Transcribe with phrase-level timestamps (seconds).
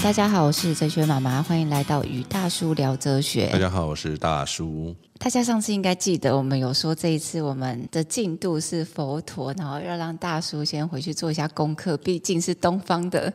[0.00, 3.48] 大家好，我是哲学妈妈，欢迎来到与大叔聊哲学。
[3.48, 4.94] 大家好，我是大叔。
[5.18, 13.30] 大家上次应该记得，我们有说这一次我们的进度是佛陀，然后要让大叔先回去做一下功课，毕竟是东方的，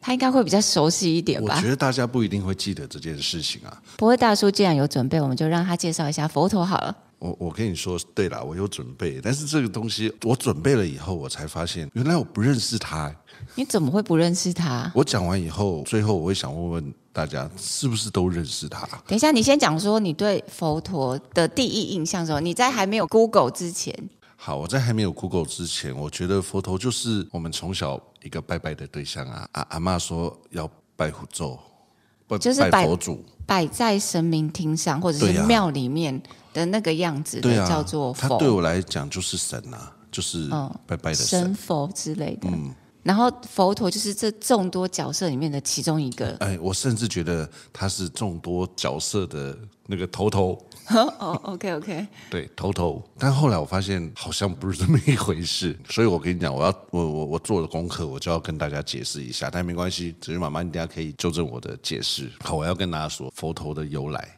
[0.00, 1.56] 他应该会比较熟悉一点吧？
[1.56, 3.82] 我觉得大家不一定会记得这件事情啊。
[3.96, 6.96] 不过大叔既然有准备，我们就让他介绍一下佛陀好了。
[7.18, 13.14] 我我跟你说，对了，我有准备，但是这个东西我准备了以后，我才发现原来我不认识他。
[13.54, 14.90] 你怎么会不认识他？
[14.94, 18.86] 我讲完以后，最后我会想问问大家，是不是都认识他？
[19.06, 22.40] 等一下，你先讲说你对佛陀的第一印象是什么？
[22.40, 23.94] 你在还没有 Google 之前。
[24.36, 29.46] 好，我在还没有 Google 之前，我觉得佛陀就是我们从小一个拜拜的对象啊。
[29.52, 31.58] 阿阿妈说要拜佛祖，
[32.38, 36.22] 就是拜佛祖，摆在神明厅上或者是庙里面
[36.54, 38.28] 的那个样子的，对啊，叫做佛。
[38.28, 40.48] 他对我来讲就是神啊，就是
[40.86, 42.48] 拜拜的神，神佛之类的。
[42.48, 42.74] 嗯。
[43.02, 46.36] 然后佛陀就是这众多角色里面的其中一个。
[46.40, 50.58] 哎，我甚至觉得他是众多角色的那个头头。
[50.90, 52.06] 哦，OK OK。
[52.28, 53.02] 对，头头。
[53.16, 59.48] 但后来我发现好像不是这么一回事， 所以我跟你讲，我要我我我做了功课，我就要跟大家解释一下。
[59.50, 62.28] 但没关系，子瑜妈妈，你等下可以纠正我的解释。
[62.40, 64.36] 好，我要跟大家说佛陀的由来。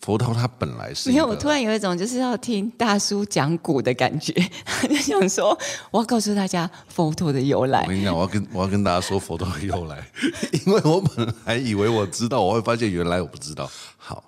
[0.00, 4.32] 佛陀他本来是，没有，我突然有一种就是要听大叔讲古的感觉，
[4.88, 5.58] 就想说
[5.90, 7.82] 我要告诉大家佛陀的由来。
[7.82, 10.10] 我跟你讲，我要跟我要跟大家说佛陀的由来，
[10.66, 13.68] 因为我本来以为我知道，我会发现原来我不知道。
[13.96, 14.22] 好，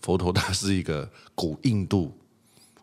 [0.00, 2.16] 佛陀他是一个古印度，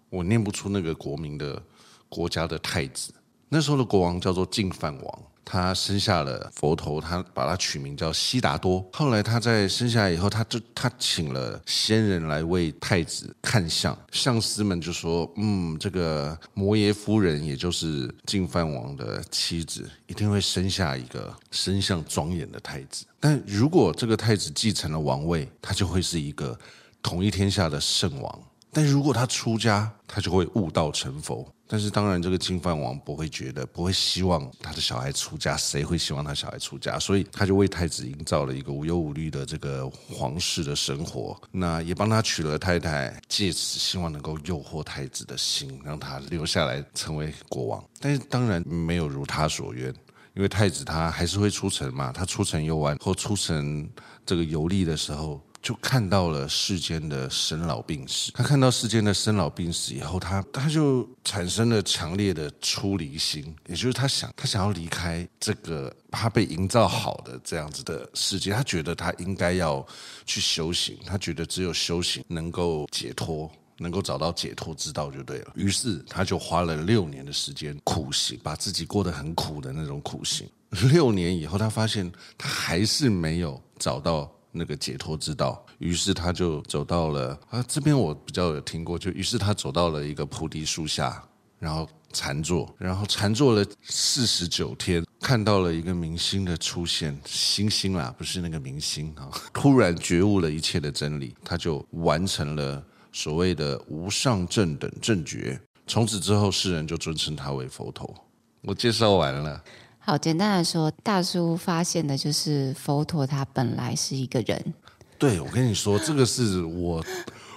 [0.10, 1.62] 我念不出那个国名的
[2.10, 3.14] 国家的太子，
[3.50, 5.20] 那时候的国王叫做净饭王。
[5.50, 8.86] 他生下了佛陀，他把他取名叫悉达多。
[8.92, 23.06] 后来他在生下来以后，他就他请了仙人来为太子看相，相师们就说：“嗯，这个摩耶夫人，也就是净饭王的妻子，一定会生下一个身相庄严的太子。
[23.18, 26.60] 但如果这个太子继承了王位，他就会是一个
[27.02, 28.44] 统一天下的圣王。
[28.78, 35.58] 但如果他出家，他就会悟道成佛。”但是当然，这个金饭王不会觉得，不会希望他的小孩出家。
[35.58, 37.00] 谁会希望他小孩出家？
[37.00, 41.36] 所以他就为太子营造了一个无忧无虑的这个皇室的生活。
[41.52, 47.84] 那也帮他娶了太太，借此希望能够诱惑太子的心，让他留下来成为国王。
[48.00, 49.92] 但是当然没有如他所愿，
[50.36, 52.12] 因为太子他还是会出城嘛。
[52.12, 53.90] 他出城游玩或出城
[54.24, 55.42] 这个游历的时候。
[55.68, 58.32] 就看到了世间的生老病死。
[58.32, 68.52] 他看到世间的生老病死以后，他他就产生了强烈的出离心，也就是他想他想要离开这个他被营造好的这样子的世界。
[68.52, 69.86] 他觉得他应该要
[70.26, 75.52] 去修行，他觉得只有修行能够解脱，能够找到解脱之道就对了。
[75.56, 80.48] 于是他就花了六年的时间苦行，把自己过得很苦的那种苦行。
[80.90, 84.32] 六年以后，他发现他还是没有找到。
[84.58, 91.24] 那个解脱之道，于是他就走到了啊，这边我比较有听过，就于是他走到了一个菩提树下，
[91.60, 108.14] 然后禅坐，然后禅坐了四十九天，看到了一个明星的出现，星星啦，不是那个明星啊，突然觉悟了一切的真理，他就完成了所谓的无上正等正觉，从此之后世人就尊称他为佛陀。
[108.62, 109.64] 我介绍完了。
[110.10, 114.74] 好，简单来说，大叔发现的就是佛陀他本来是一个人。
[115.18, 117.04] 对，我跟你说，这个是我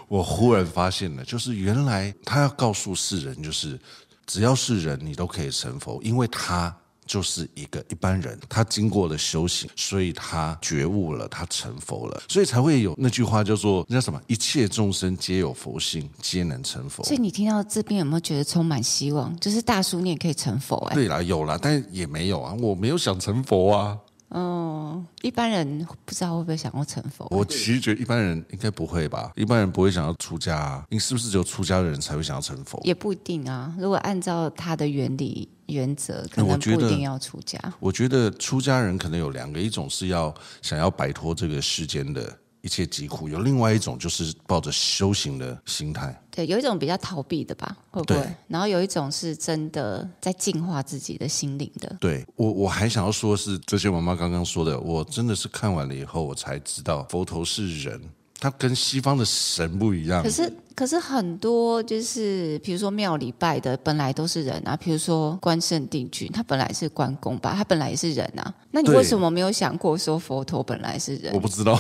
[0.08, 3.78] 我忽然发现的，就是原来他要告诉世人，就是
[4.26, 6.76] 只要是人，你都可以成佛，因为他。
[7.10, 14.22] 就是一个一般人，他经过了修行，所以他觉悟了，他成佛了，所以才会有那句话叫做那叫什么？
[14.28, 17.02] 一切众生皆有佛性，皆能成佛。
[17.02, 19.36] 所以你听到这边有没有觉得充满希望？
[19.40, 20.94] 就是大叔你也可以成佛哎。
[20.94, 23.98] 对啦，有啦，但也没有啊，我没有想成佛啊。
[24.30, 27.26] 哦，一般人不知道会不会想要成佛？
[27.30, 30.84] 我其实觉得一般人应该不会吧，一般人不会想要出家啊。
[30.88, 32.80] 你是不是只有出家的人才会想要成佛？
[32.84, 33.74] 也不一定啊。
[33.78, 37.58] 如果按照他的原理原则，可能不一定要出家。
[37.80, 40.32] 我觉得出家人可能有两个，一种是要
[40.62, 42.38] 想要摆脱这个世间的。
[42.62, 46.14] 一切疾苦，有另外一种就是抱着修行的心态。
[46.30, 48.34] 对，有一种比较逃避的吧，会不会？
[48.48, 51.96] 然后有一种是真的在净化自己的心灵的。
[52.00, 58.00] 对，我我还想要说的是，这些妈妈刚刚说的，我真的是看完了以后，我才知道佛陀是人，
[58.38, 60.22] 他跟西方的神不一样。
[60.22, 68.54] 可是，可是很多就是，比如说庙里拜的本来都是人啊，比如说关圣帝君，他本来是关公吧，他本来也是人啊。
[68.70, 71.34] 那你为什么没有想过说佛陀本来是人？
[71.34, 71.76] 我不知道。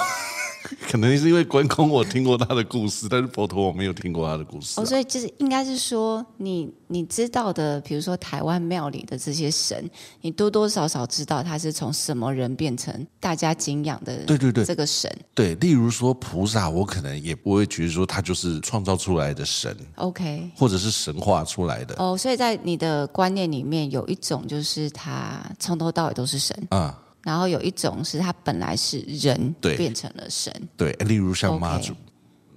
[0.90, 4.82] 可能是因为关公我听过他的故事，但是佛陀我没有听过他的故事、啊。
[4.82, 9.88] 哦，所以就是应该是说你，你你知道的，比如说台湾庙里的这些神，
[10.20, 14.24] 你多多少少知道他是从什么人变成大家敬仰的。
[14.24, 15.10] 对对对，这个神。
[15.34, 19.74] 对，例如说菩萨，我可能也不会觉得说他就是创造出来的神。
[19.96, 21.94] OK，或者是神话出来的。
[21.98, 26.98] 哦，所以在你的观念里面，有一种就是他从头到尾都是神啊。
[27.22, 31.92] 然后有一种是他本来是人，对，变成了神，对，例如像妈祖。
[31.92, 31.96] Okay.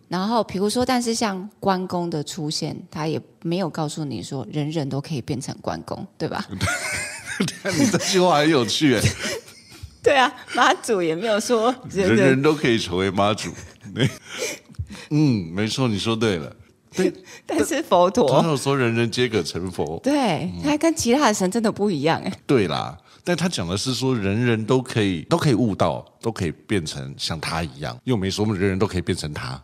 [0.10, 6.45] 然后比如说，但是像关公的出现，他也没有告诉你说人人都可以变成关公，对吧？
[7.77, 9.01] 你这句话很有趣哎，
[10.04, 13.50] 对啊，妈祖也没有说人人，人人都可以成为妈祖。
[15.10, 16.56] 嗯，没错，你说对了。
[16.95, 17.12] 对，
[17.48, 22.31] 但是佛陀他有说人人皆可成佛，对，他跟其他的神真的不一样哎。
[22.45, 22.95] 对啦。
[23.23, 29.61] 但他讲的是说，人人都可以都可以悟到，都可以变成像他一样，又没说我们人人都可以变成他。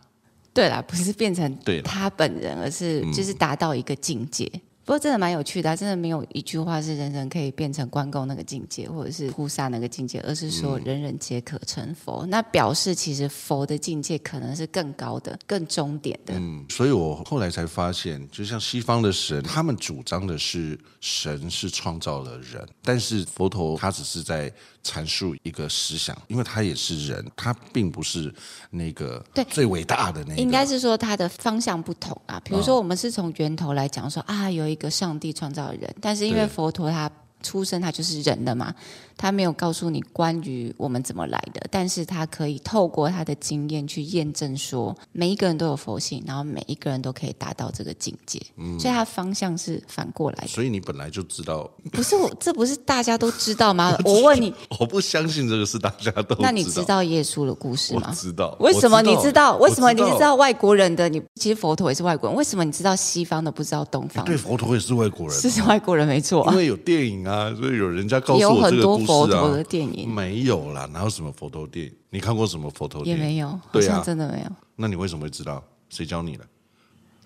[0.52, 4.50] 对啦，不是变成他本人，而是就是达到一个境界。
[4.54, 4.60] 嗯
[4.90, 12.26] 不过真的蛮有趣的，真的没有一句话是人人可以变成关公那个境界，或者是菩萨那个境界，而是说人人皆可成佛。
[12.26, 16.34] 嗯、那表示其实佛的境界可能是更高的、更终点的。
[16.36, 24.52] 嗯，所以我后来才发现，就像西方的神，他们主张的是神是创造了人，但是佛陀他只是在
[24.84, 28.32] 阐述一个思想，因为他也是人，他并不是
[28.70, 30.40] 那个对最伟大的那个。
[30.40, 32.38] 应该是说他的方向不同啊。
[32.44, 34.90] 比如说，我们是从源头来讲说啊，有一个。
[35.00, 37.10] 上帝创造人，但是因为佛陀他
[37.42, 38.74] 出生他就是人的嘛，
[39.20, 50.48] 他没有告诉你关于我们怎么来的，但是他可以透过他的经验去验证说，每一个人都有佛性，然后每一个人都可以达到这个境界，嗯，所以他方向是反过来的。
[50.48, 53.94] 所以你本来就知道，不是我，这不是大家都知道吗？
[54.06, 56.38] 我，问你，我不相信这个是大家都知道。
[56.40, 58.10] 那你知道耶稣的故事吗？
[58.16, 58.56] 知道。
[58.60, 59.58] 为什么你知道？
[59.58, 61.06] 为什么你知道外国人的？
[61.10, 64.24] 你其实佛陀也是外国人，为什么你知道西方的不知道东方？
[64.24, 66.46] 对，佛陀也是外国人，是外国人没错。
[66.52, 70.08] 因为有电影啊，所以有人家告诉我这个故事佛陀的电影。
[70.08, 71.92] 没有啦，哪有什么佛陀电影？
[72.10, 73.22] 你看过什么佛陀电影？
[73.22, 74.46] 也没有，对啊，真的没有。
[74.76, 75.62] 那你为什么会知道？
[75.88, 76.46] 谁教你的？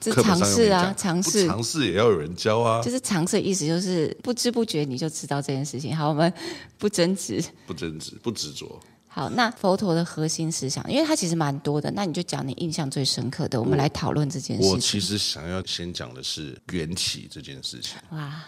[0.01, 2.83] 这尝试啊，尝试，尝试也要有人教啊。
[2.83, 5.97] 就是尝试的意思，就是不知不觉你就知道这件事情。
[5.97, 6.31] 好，我们
[6.77, 8.79] 不争执，不争执，不执着。
[9.09, 14.73] 好，那佛陀的核心思想，因为它其实蛮多的，那你就讲你印象最深刻的，我们来讨论这件事情。
[14.73, 17.97] 我其实想要先讲的是缘起这件事情。
[18.11, 18.45] 哇。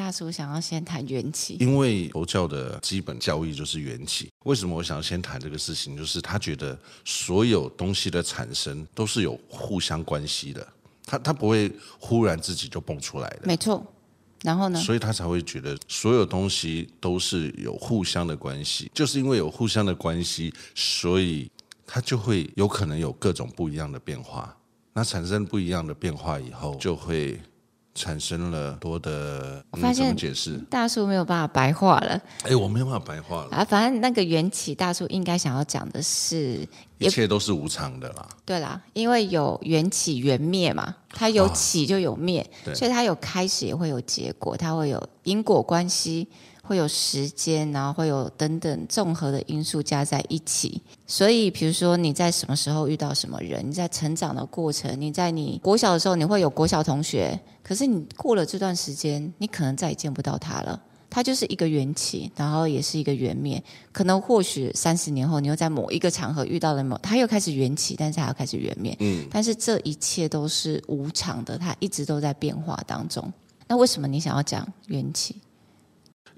[0.00, 4.30] 大叔想要先谈缘起，因为佛教的基本教义就是缘起。
[4.46, 5.94] 为什么我想要先谈这个事情？
[5.94, 10.66] 就是他觉得所有东西的产生都是有互相关系的，
[11.04, 13.40] 他他不会忽然自己就蹦出来的。
[13.44, 13.86] 没错，
[14.40, 14.80] 然后呢？
[14.80, 21.50] 所以他才会觉得所有东西都是有互相的关系，就是因为有互相的关系，所以
[21.86, 24.56] 他就会有可能有各种不一样的变化。
[24.94, 27.38] 那产生不一样的变化以后，就会。
[28.00, 32.18] 产生了多的，我发现解释大叔没有办法白话了。
[32.44, 33.62] 哎，我没有办法白话了啊！
[33.62, 36.66] 反正那个缘起，大叔应该想要讲的是，
[36.96, 38.26] 一切都是无常的啦。
[38.46, 46.26] 对啦，因为有缘起缘灭嘛，它有起就有灭，啊、所以它有开始也会有结果，它会有因果关系。
[46.70, 50.80] 会有时间，然后会有等等综合的因素加在一起。
[51.04, 60.80] 所以，比如说你在什么时候遇到什么人，你在成长的过程，你在你国小的时候，你会有国小同学，可是你过了这段时间，你可能再也见不到他了。
[61.10, 63.60] 他就是一个缘起，然后也是一个缘灭。
[63.90, 68.96] 可能或许三十年后，你又在某一个场合遇到了某，他又开始缘起，但是还要开始缘灭。
[69.00, 73.28] 嗯，但是这一切都是无常的，它一直都在变化当中。
[73.66, 75.34] 那为什么你想要讲缘起？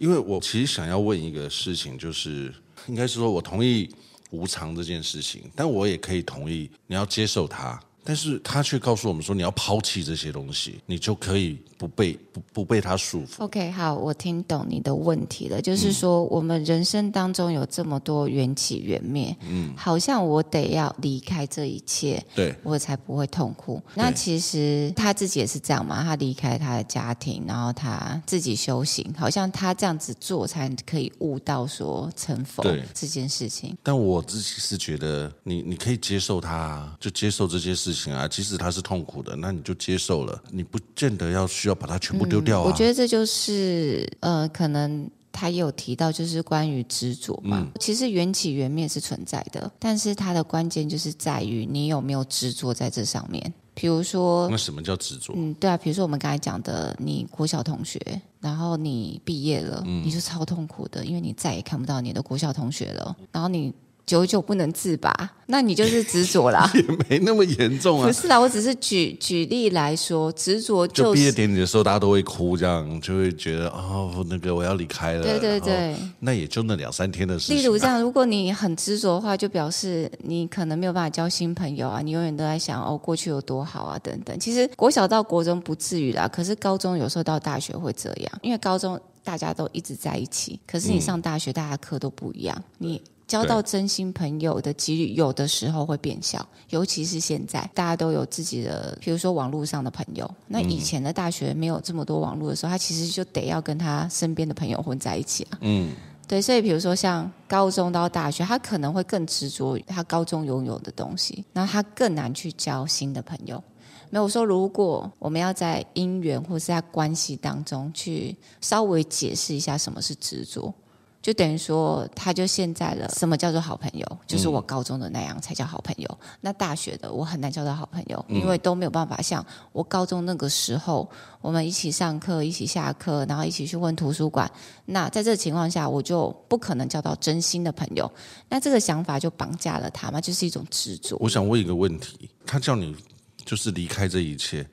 [0.03, 2.53] 因为我其实想要问一个事情，就是
[2.89, 3.89] 应该是说我同意
[4.31, 7.81] 无偿这件事情，但我也可以同意你要接受它。
[8.03, 13.43] 但是他却告诉我们说，你要抛弃这些东西，你就可以不被不不被他束缚。
[13.45, 23.83] OK，好，我听懂你的问题了，就是说我们人生当中有这么多缘起缘灭，嗯，好像我得要离开这一切，对，我才不会痛苦。
[23.95, 33.77] 那其实他自己也是这样嘛，他离开他的家庭，然后他自己修行，好像他这样子做才可以悟到说成佛这件事情。
[33.83, 37.83] 但我自己是觉得你，你你可以接受他，就接受这些事。
[37.83, 42.65] 事情啊，即使他是痛苦的，那你就接受了，你不见得要需要把它全部丢掉啊。
[42.65, 47.59] 嗯，我觉得这就是呃，可能他也有提到，就是关于执着嘛。
[47.61, 53.53] 嗯，其实缘起缘灭是存在的，但是它的关键就是在于你有没有执着在这上面。
[53.75, 55.33] 比如说，那什么叫执着？
[55.35, 57.99] 嗯，对啊，比如说我们刚才讲的，你国小同学，
[58.41, 63.73] 然后你毕业了，嗯，你是超痛苦的，因为你再也看不到你的国小同学了，然后你。
[64.05, 65.13] 久久不能自拔，
[65.47, 66.69] 那你就是执着啦。
[66.75, 68.07] 也没那么严重啊。
[68.07, 75.23] 不是啦，我只是举举例来说，执着、就是、就毕业典礼的时候，大家都会哭，这样就会觉得哦，那个我要离开了。
[75.23, 77.59] 对对对，那也就那两三天的事情、啊。
[77.59, 84.39] 例如这样，如果你很执着的话，就表示你可能没有办法交新朋友啊，你永远都在想哦，过去有多好啊等等。
[84.41, 93.01] 其实国小到国中不至于啦，可是高中有时候到大学会这样，因为高中大家都一直在一起，可是你上大学，大家课都不一样，你。
[93.33, 100.31] 交到真心朋友的几率有的时候会变小，尤其是现在大家都有自己的，比如说网络上的朋友。
[100.49, 105.59] 那以前的大学没有这么多网络的时候，他其实就得要跟他身边的朋友混在一起啊。
[105.63, 105.95] 嗯，
[106.29, 113.65] 对，所以比如说像高中到大学，他可能会更执着于他高中拥有的东西，然后他更难去交新的朋友。
[114.11, 120.75] 没有说，如果我们要在姻缘或是在关系当中去稍微解释一下什么是执着。
[121.23, 123.09] 就等于说，他就现在了。
[123.11, 124.19] 什么叫做好朋友？
[124.27, 126.19] 就是我高中的那样才叫好朋友。
[126.21, 131.09] 嗯、那大学的我很难交到好朋友，因为都没有办法像我高中那个时候，
[131.41, 134.51] 我们一起上课、一起下课，然后一起去问图书馆。
[134.87, 138.11] 那在这个情况下，我就不可能交到真心的朋友。
[138.49, 141.17] 那这个想法就绑架了他嘛，就是一种执着。
[141.21, 142.97] 我想问一个问题：他叫你
[143.45, 144.67] 就是离开这一切。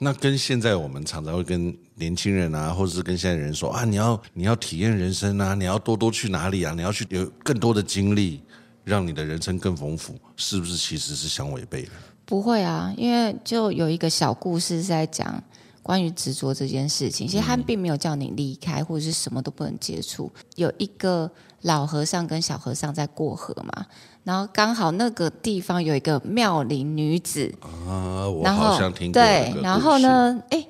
[0.00, 8.40] 那跟现在我们常常会跟年轻人啊，或者是跟现在人说啊，你要你要体验人生啊，你要多多去哪里啊，你要去有更多的经历，
[8.84, 11.90] 让你的人生更丰富，是不是其实是相违背的？
[12.24, 15.42] 不会啊，因为就有一个小故事是在讲
[15.82, 17.26] 关于执着这件事情。
[17.26, 20.30] 其实他并没有叫你离开，或者是什么都不能接触。
[20.54, 21.28] 有一个
[21.62, 23.86] 老和尚跟小和尚在过河嘛。
[24.28, 29.14] 然后刚好那个地方有一个妙龄女子啊，我好像听过。
[29.14, 30.62] 对，然后呢，哎，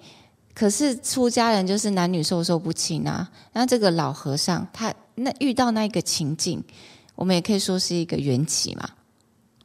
[0.54, 3.28] 可是出家人就是男女授受不亲啊。
[3.54, 6.62] 那这个老和尚他那遇到那一个情境，
[7.16, 8.90] 我们也可以说是一个缘起嘛，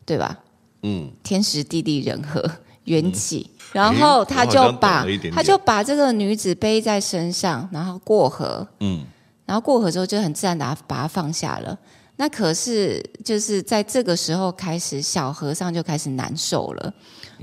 [0.07, 0.39] 对吧？
[0.81, 2.43] 嗯，天时地利人和
[2.85, 9.05] 缘起，嗯、然后他就把他就把这个女子背在身上，然后过河，嗯，
[9.45, 11.77] 然后过河之后就很自然的把她放下了。
[12.15, 16.93] 那可是就是在这个时候开始，小和尚就开始难受了，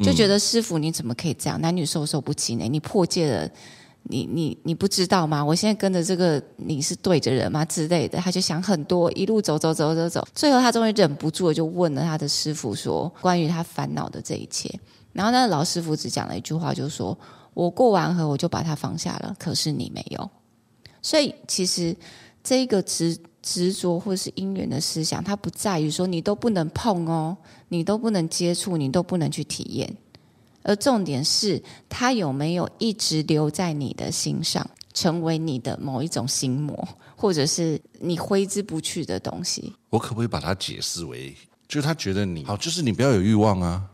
[0.00, 2.65] 就觉得师傅你怎么可以这样，男女授受不亲呢？
[2.69, 3.50] 你破戒了，
[4.05, 5.45] 你你你不知道吗？
[5.45, 8.19] 我现在跟着这个你是对着人吗之类的？
[8.21, 14.73] 他就想很多，一路走走走走走，最后他终于忍不住了，就问了他的师傅说关于他烦恼的这一切。
[15.12, 17.19] 然后那个老师傅只讲了一句话，就说
[17.55, 20.31] 我过完河我就把他放下了，可是你没有。
[21.03, 21.97] 所以其实
[22.45, 23.19] 这个执。
[23.43, 27.37] 执着或是因缘的思想，它不在于说你都不能碰哦，
[27.69, 29.97] 你都不能接触，你都不能去体验，
[30.63, 39.73] 而重点是它有没有一直留在你的心上，成为你的某一种心魔，或者是你挥之不去的东西。
[39.89, 41.35] 我可不可以把它解释为，
[41.67, 43.85] 就是他觉得你好，就是你不要有欲望啊。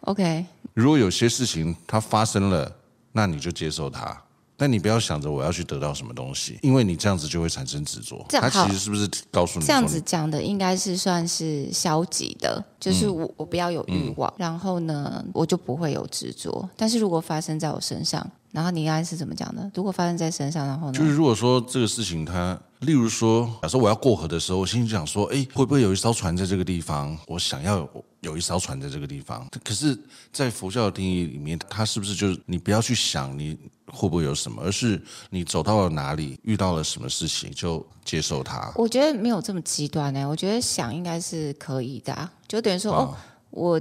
[0.00, 2.74] OK，如果有些事情它发生了，
[3.12, 4.22] 那你就接受它。
[4.56, 8.24] 但你不要想着我要去得到什么东西，因为你这样子就会产生执着。
[8.28, 9.66] 他其实是不是告诉你？
[9.66, 16.68] 这样子讲的应该是算是消极的，就是我、嗯、我不要有欲望，嗯、然后呢，我就不会有执着。
[16.76, 19.70] 但是如果发生在我身上，然后你应该是怎么讲的？
[19.74, 20.92] 如果发生在身上，然后呢？
[20.92, 27.16] 就是如果说这个事情它，例如说，假设我要过河的时候，我心里想说，哎，会不会有一艘船在这个地方？
[27.26, 29.48] 我想要有，有一艘船在这个地方。
[29.64, 29.98] 可是，
[30.30, 38.72] 在佛教的定义里面，它是不是就是你不要去想你会不会有什么，而是你走到了哪里，遇到了什么事情，就接受它？
[38.76, 40.28] 我觉得没有这么极端呢。
[40.28, 43.16] 我觉得想应该是可以的啊，就等于说，哦，哦，
[43.50, 43.80] 我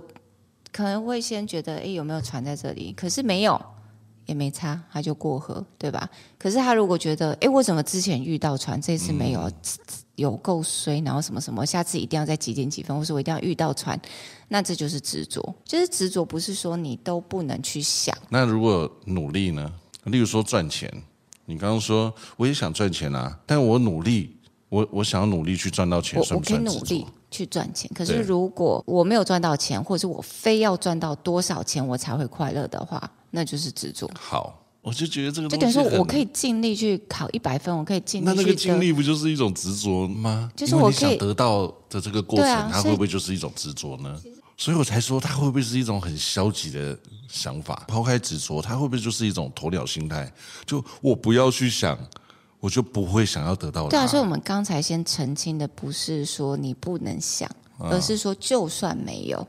[0.71, 2.93] 可能会先觉得，哎，有没有船在这里？
[2.93, 3.59] 可是没有。
[4.25, 6.09] 也没差，他就过河，对吧？
[6.39, 9.53] 可是他如果觉得，哎，我怎么之前遇到船，这次没有，嗯、
[10.15, 13.99] 有够衰，然后什么什么，下次一定要在几点几分，或是我一定要遇到船，
[14.47, 15.53] 那这就是执着。
[15.65, 18.17] 就是执着，不是说你都不能去想。
[18.29, 19.69] 那如果努力呢？
[20.05, 20.89] 例如说赚钱，
[21.43, 24.37] 你刚刚说我也想赚钱啊，但我努力，
[24.69, 26.79] 我我想要努力去赚到钱，算不算执着？
[26.79, 33.11] 我可以努力去赚钱，可是如果我没有赚到钱，或者是我非要赚到多少钱我才会快乐的话。
[33.31, 34.07] 那就是执着。
[34.13, 38.25] 好，我就觉得这个东西就等于说，我可以尽力去考一百分，我可以尽力。
[38.25, 40.51] 那那个尽力不就是一种执着吗？
[40.55, 44.15] 就是我想得到的这个过程，啊、它会不会就是一种执着呢？
[44.55, 46.95] 所以我才说，它会不会是一种很消极的
[47.27, 47.83] 想法？
[47.87, 50.31] 抛开执着，它会不会就是一种鸵鸟心态？
[50.63, 51.97] 就我不要去想，
[52.63, 53.89] 我就不会想要得到。
[53.89, 59.45] 对啊，所以我们刚才先澄清的不是说你不能想，而是说就算没有，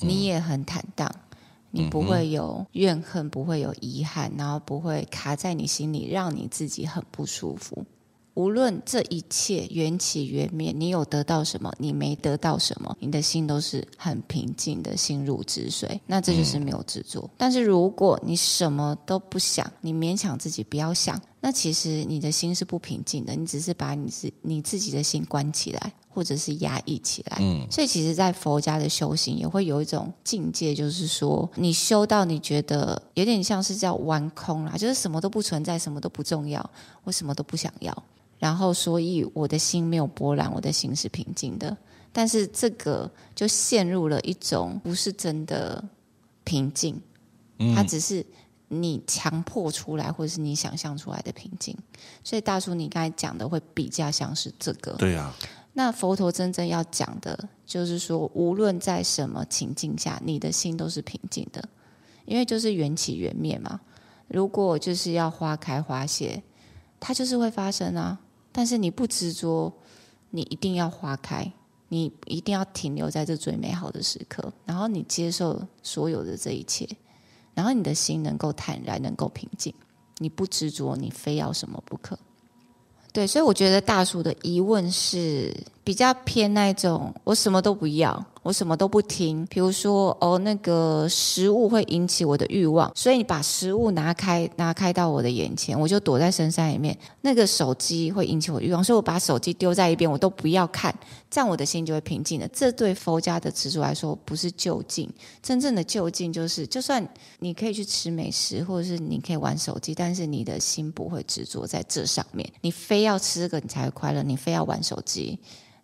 [0.00, 1.14] 你也很坦荡。
[1.70, 7.84] 你不会有怨恨，不会有遗憾，然后不会卡在你心里，让你自己很不舒服。
[8.38, 16.00] 无论这一切缘起缘灭，你有得到什么，你没得到什么，你的心都是很平静的，心如止水。
[16.06, 17.18] 那这就是没有执着。
[17.22, 23.34] 嗯、但是如果你什么都不想，你勉强自己不要想，那其实你的心是不平静的。
[23.34, 27.38] 你只是把你自你自己的心关起来，或者是压抑起来。
[27.40, 36.70] 嗯，所以其实，在佛家的修行也会有一种境界，就是说，你修到你觉得有点像是叫完空啦，就是什么都不存在，什么都不重要，
[37.02, 38.04] 我什么都不想要。
[38.38, 41.76] 然后，所以我的心没有波澜，我的心是平静的。
[42.12, 45.82] 但是这个就陷入了一种不是真的
[46.44, 47.00] 平静，
[47.74, 48.24] 它只是
[48.68, 51.76] 你强迫出来，或者是你想象出来的平静。
[52.24, 54.92] 所以大叔，你刚才讲的会比较像是这个。
[54.92, 55.32] 对呀。
[55.74, 61.62] 那佛陀真正要讲的，就是说，无论在什么情境下，你的心都是平静的，
[62.24, 63.80] 因为就是缘起缘灭嘛。
[64.26, 66.42] 如果就是要花开花谢，
[66.98, 68.18] 它就是会发生啊。
[68.52, 69.72] 但是你不执着，
[70.30, 71.52] 你一定要花开，
[71.88, 76.88] 你一定要停留在这最美好的时刻，然后你接受所有的这一切，
[77.54, 79.72] 然后你的心能够坦然，能够平静，
[80.18, 82.18] 你不执着，你非要什么不可。
[83.12, 85.54] 对，所以我觉得大叔的疑问是
[85.88, 88.22] 比较偏那种，我什么都不要。
[88.42, 96.96] 我什么都不听，比如说哦，那个食物会引起我的欲望，所以你把食物拿开，拿开到我的眼前，我就躲在深山里面。
[97.22, 100.94] 那个手机会引起我欲望，所以我把手机丢在一边，我都不要看，
[101.30, 102.46] 这样我的心就会平静了。
[102.48, 105.10] 这对佛家的执着来说不是就近，
[105.42, 107.06] 真正的就近就是，就算
[107.38, 112.46] 你可以去吃美食，或者是你可以玩手机，但是你的心不会执着在这上面。
[112.60, 115.38] 你非要吃这个，你才会快乐；你非要玩手机。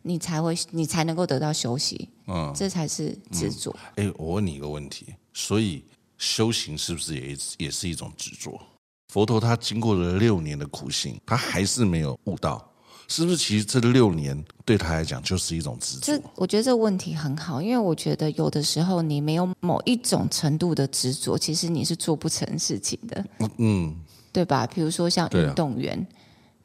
[0.07, 3.75] 你才会，你才能够得到休息，嗯，这才是执着。
[3.97, 5.83] 哎、嗯欸，我问你一个问题，所以
[6.19, 8.61] 修行是不是也也是一种执着？
[9.09, 12.63] 佛陀他经过了六年的苦行，他还是没有悟到，
[13.09, 13.37] 是不是？
[13.39, 16.21] 其实这六年对他来讲就是一种执着。
[16.37, 23.25] 我觉得这个问题很好，因为我觉得有的时候你没有某一种程度的执着，其实你是做不成事情的，
[23.57, 23.97] 嗯，
[24.31, 24.67] 对吧？
[24.67, 26.07] 比如说像运动员，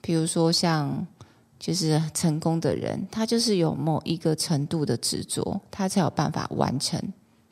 [0.01, 1.08] 比、啊、如说像。
[1.60, 6.98] 就是成功的人，他就是有某一个程度的执着，他才有办法完成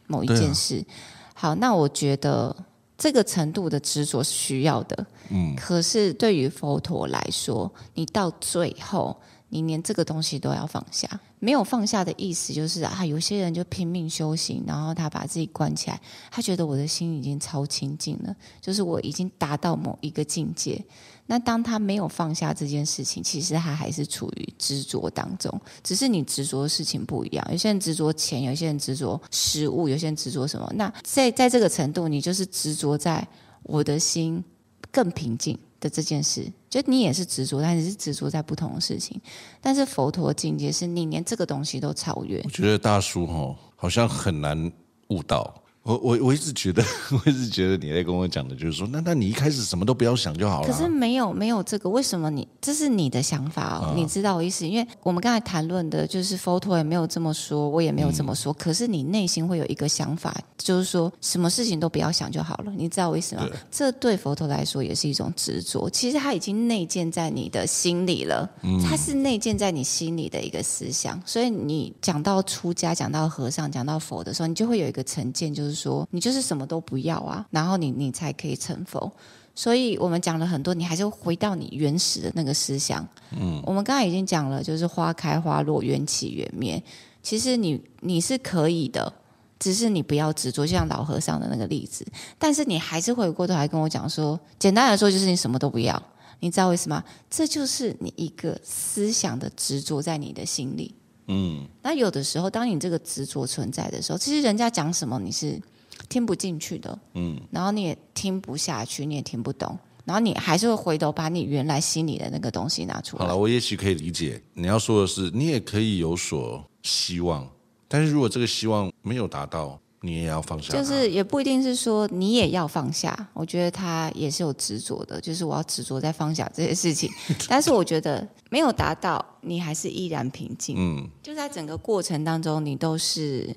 [0.08, 0.78] 某一件事。
[0.78, 0.88] 啊、
[1.34, 2.56] 好，那我觉得
[2.98, 5.06] 这个程度的执着是需要的。
[5.30, 9.16] 嗯，可是对于佛陀来说，你到最后，
[9.50, 11.08] 你连这个东西都要放下。
[11.40, 20.84] 没有放下的意思就是啊，有些人就拼命修行，然后他把自己关起来，他觉得我的心已经超清净了，就是我已经达到某一个境界。
[21.28, 27.46] 那当他没有放下这件事情，其实他还是处于执着当中，只是你执着的事情不一样。
[27.52, 30.72] 有些人执着钱，有些人执着食物，有些人执着什么？
[30.76, 33.28] 那在在这个程度，你就是执着在
[33.64, 34.44] 我的心
[34.90, 39.20] 更平静的这件事，就你也是执着，但是是执着在不同的事情。
[39.60, 42.42] 但是佛陀境界是你连这个东西都超越。
[42.46, 44.72] 我觉得大叔齁，好像很难
[45.10, 45.54] 悟到。
[45.88, 50.68] 我我我一直觉得， 我一直觉得你在跟我讲的就是说，那那你一开始什么都不要想就好了。
[50.68, 53.94] 可是没有没有这个，为什么你这是你的想法哦？
[53.96, 54.68] 嗯、你知道我意思？
[54.68, 58.52] 因为我们刚才谈论的就是佛陀也没有这么说，我也没有这么说。
[58.52, 62.74] 嗯、可是你内心会有一个想法，就是说什么事情都不要想就好了。
[62.76, 63.48] 你知道我意思吗？
[63.48, 65.90] 对这对佛陀来说也是一种执着。
[65.90, 71.18] 其实他已经内建在你的心里了，嗯、他是内建在你心里的一个思想。
[71.26, 75.77] 所以你讲到出家，讲到和尚，讲到佛的时候，你就会有一个成见，就是。
[75.78, 79.12] 说你就是什么都不要啊，然后你你才可以成佛。
[79.54, 83.08] 所以我们讲了很多，你还是回到你原始的那个思想。
[83.32, 86.82] 嗯，我们刚才已经讲了，就是花开花落，缘起缘灭。
[87.24, 89.12] 其实你你是可以的，
[89.58, 92.06] 只是你不要执着，就像老和尚的那个例子。
[92.38, 96.02] 但是你还是回过头来跟我讲说，简单来说就是你什么都不要。
[96.40, 97.04] 你知道为什么？
[97.32, 100.94] 这就是你一个思想的执着在你的心里。
[101.28, 105.62] 嗯，那有的时候，当你这个执着存在的时候，其实人家讲什么你是
[106.10, 113.26] 听不进去的，嗯，然后你也听不下去，你也听不懂，然后你还是会回头把你原来心里的那个东西拿出来。
[113.26, 114.42] 好了，我也许可以理解。
[114.54, 117.50] 你要说的是，你也可以有所希望，
[117.88, 119.80] 但是如果这个希望没有达到。
[120.08, 123.28] 你也要放下，就是也不一定是说你也要放下。
[123.34, 127.12] 我觉得他也是有执着的，就是我要执着在放下这些事情。
[127.50, 130.78] 但是我觉得没有达到，你还是依然平静。
[130.80, 133.54] 嗯，就在整个过程当中，你都是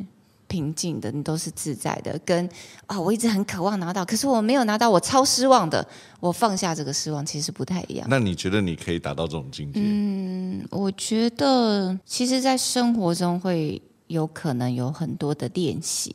[0.48, 2.18] 平静的，你都是自在的。
[2.24, 2.44] 跟
[2.86, 5.86] 啊、哦，我一直很渴望拿到，可是我没有拿到，我超失望的。
[6.18, 8.06] 我放下这个失望，其实不太一样。
[8.10, 9.80] 那你觉得你可以达到这种境界？
[9.82, 13.80] 嗯，我觉得其实，在生活中会。
[14.10, 16.12] 有可能有很多的练习，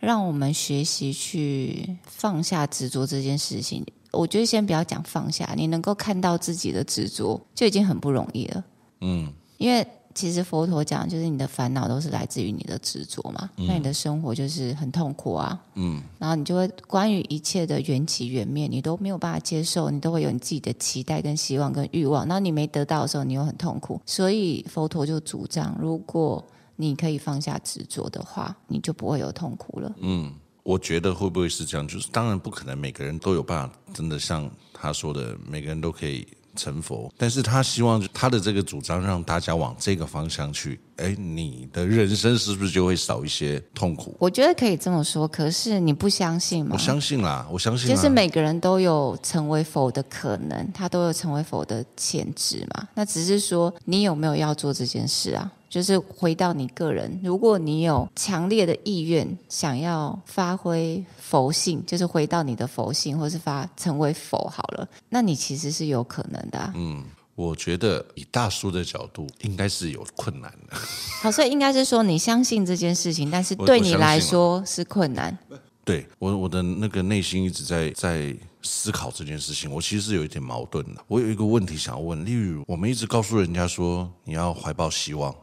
[0.00, 3.86] 让我们学习去放下执着这件事情。
[4.10, 8.64] 我觉得先不要讲放下，你能够看到自己的执着，就已经很不容易了。
[9.02, 9.86] 嗯，因为。
[10.16, 15.60] 其实佛陀讲，就是你的烦恼都是来自于你的执着嘛，嗯、那你的生活就是很痛苦啊。
[15.74, 22.24] 嗯，然后你就会关于一切的缘起缘灭，你都没有办法接受，你都会有你自己的期待跟希望跟欲望。
[22.26, 24.00] 然后你没得到的时候，你又很痛苦。
[24.06, 26.40] 所以佛陀就主张，如果
[26.76, 29.94] 你可以放下执着的话，你就不会有痛苦了。
[30.00, 30.32] 嗯，
[30.62, 31.86] 我觉得会不会是这样？
[31.86, 36.26] 就是当然不可能每个人都有办法，真的像他说的，每个人都可以。
[36.56, 44.14] 成佛，但是他希望他的这个主张让大家往这个方向去，哎，你的人生是不是就会少一些痛苦？
[44.20, 46.70] 我觉得可以这么说，可是你不相信吗？
[46.74, 47.88] 我相信啦，我相信。
[47.88, 52.86] 其实每个人都有成为佛的可能，他都有成为佛的潜质嘛。
[52.94, 55.50] 那只是说你有没有要做这件事啊？
[55.74, 66.72] 就是回到你个人，如果你有强烈的意愿想要发挥佛性，就是回到你的佛性，或是发成为佛好了，那你其实是有可能的啊。
[66.76, 67.02] 嗯，
[67.34, 70.76] 我觉得以大叔的角度，应该是有困难的。
[71.20, 75.36] 好，所以应该是说你相信这件事情，但是对你来说是困难。
[75.84, 78.32] 对我，我的那个内心一直在在
[78.62, 81.04] 思考这件事情，我其实是有一点矛盾的。
[81.08, 85.34] 我有一个问题想要问，例如我们一直告诉人家说，你要怀抱希望。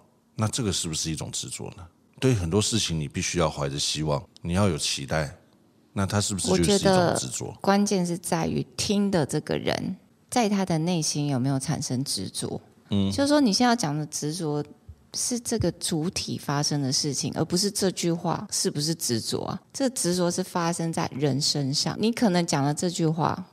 [0.41, 1.85] 那这个是不是一种执着呢？
[2.19, 5.37] 对很多事情，你必须要怀着希望，你要有期待。
[5.93, 7.55] 那他是不是就是一种执着？
[7.61, 9.95] 关键是在于听的这个人，
[10.31, 12.59] 在他的内心有没有产生执着？
[12.89, 14.65] 嗯，就是说你现在讲的执着
[15.13, 19.61] 是这个主体发生的事情，而不是这句话是不是执着啊？
[19.71, 21.95] 这执着是发生在人身上。
[21.99, 23.45] 你可能讲了这句话，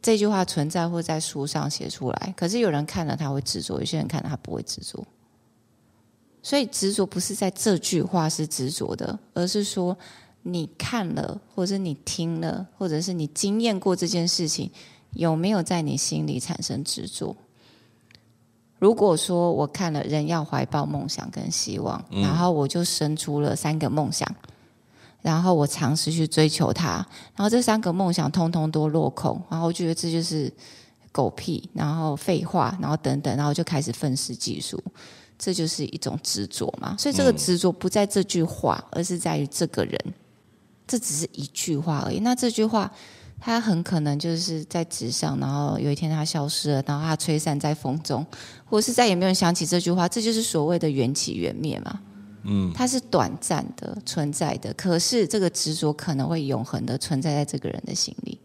[0.00, 5.04] 这句话存在或在书上写出来，可是有人看了他会执着，有些人看了他不会执着。
[6.46, 9.98] 所以执着不是在这句话是执着的，而是说
[10.44, 14.70] 你看了，或者你听了，或者是你经验过这件事情，
[15.10, 17.36] 有没有在你心里产生执着？
[18.78, 24.32] 如果说我看了人要怀抱梦想跟希望，然后我就生出了三个梦想，
[25.22, 27.04] 然后我尝试去追求它，
[27.34, 30.52] 然后这三个梦想通通都落空，然后我觉得这就是
[31.10, 34.80] 狗屁，然后废话，然后等等，然后就开始愤世嫉俗。
[35.38, 40.00] 这就是一种执着嘛，所以这个执着不在这句话，而是在于这个人。
[40.86, 42.20] 这只是一句话而已。
[42.20, 42.90] 那这句话，
[43.40, 48.24] 它很可能就是在纸上，然后有一天它消失了，然后它吹散在风中，
[48.64, 50.08] 或是再也没有人想起这句话。
[50.08, 52.00] 这就是所谓的缘起缘灭嘛。
[52.44, 58.40] 嗯，它是短暂的存在的，可是这个执着可能会永恒的存在在这个人的心里。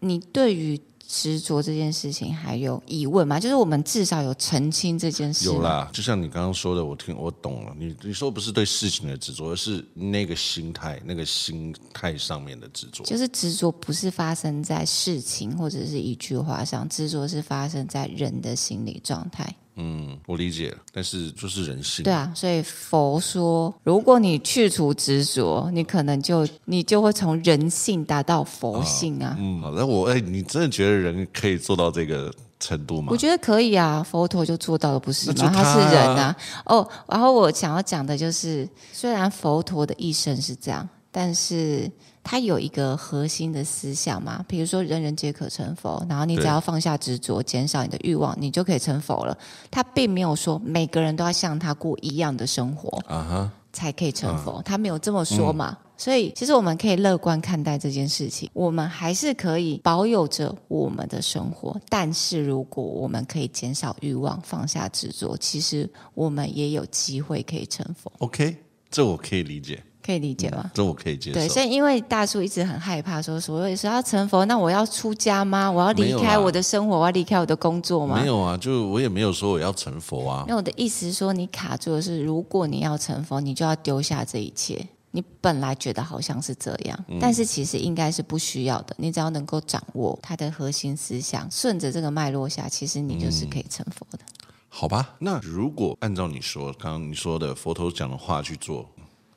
[0.00, 0.80] 你对于。
[1.08, 3.38] 执着这件事情还有疑问吗？
[3.38, 5.46] 就是我们至少有澄清这件事。
[5.46, 7.72] 有啦，就像你刚刚说的，我听我懂了。
[7.78, 13.04] 你你说不是对事情的执着，而是那个心态、那个心态上面的执着。
[13.04, 19.54] 就是执着不是发生在事情或者是一句话上，执着是发生在人的心理状态。
[19.76, 22.02] 嗯，我理解，但是就是人性。
[22.02, 29.28] 对啊，所以佛说，如果你去除执着，你可能就你就会从人性达到佛性啊。
[29.28, 33.08] 啊嗯，好，那我哎，你真的觉得人可以做到这个程度吗？
[33.10, 35.34] 我觉得可以啊，佛陀就做到了，不是吗？
[35.36, 36.36] 他，他是人啊。
[36.64, 41.90] 哦，然后我想要讲的就是，虽然佛陀的一生是这样，但是。
[42.28, 49.38] 他有一个核心的思想嘛，比如说人人皆可成佛，然后你只要放下执着，减少你的欲望，你就可以成佛了。
[49.70, 53.48] 他并没有说每个人都要像他过一样的生活，uh-huh.
[53.72, 54.54] 才可以成佛。
[54.54, 54.62] Uh-huh.
[54.62, 55.78] 他没有这么说嘛。
[55.80, 55.86] 嗯。
[55.96, 61.80] 所以其实我们可以乐观看待这件事情，我们还是可以保有着我们的生活。
[61.88, 68.10] 但是如果我们可以减少欲望，放下执着，其实我们也有机会可以成佛。
[68.18, 68.56] OK，
[68.90, 69.80] 这我可以理解。
[70.06, 70.70] 可以理解吗？
[70.72, 71.34] 这我可以接受。
[71.34, 75.68] 对，所以因为大叔一直很害怕说，所谓说要成佛，那我要出家吗？
[75.68, 78.20] 我要离开我的生活，我要离开我的工作吗？
[78.20, 80.44] 没有啊，就我也没有说我要成佛啊。
[80.46, 84.86] 那我的意思是说，你卡住的是，如果你要成佛，你就要丢下这一切。
[85.10, 88.94] 你本来觉得好像是这样，嗯，但是其实应该是不需要的。
[88.98, 94.18] 你只要能够掌握它的核心思想，顺着这个脉络下，其实你就是可以成佛的。
[94.20, 98.86] 嗯，好吧，那如果按照你说刚刚你说的佛陀讲的话去做。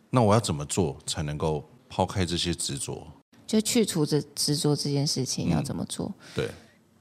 [0.09, 3.05] 那我要怎么做才能够抛开这些执着？
[3.45, 6.05] 就去除这执着这件事情要怎么做？
[6.05, 6.49] 嗯，对，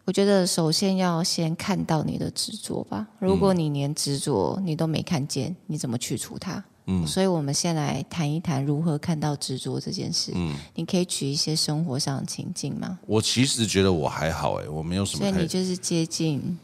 [0.06, 3.06] 我觉得首先要先看到你的执着吧。
[3.18, 6.64] 如果你连执着你都没看见，你怎么去除它？
[6.86, 10.32] 嗯，所以我们先来谈一谈如何看到执着这件事。
[10.34, 12.98] 嗯，你可以举一些生活上的情境吗？
[13.06, 15.18] 我其实觉得我还好，哎，我没有什么。
[15.18, 16.58] 所以你就是接近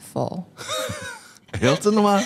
[0.00, 0.42] 否。
[1.52, 2.20] 哎呦，真的吗？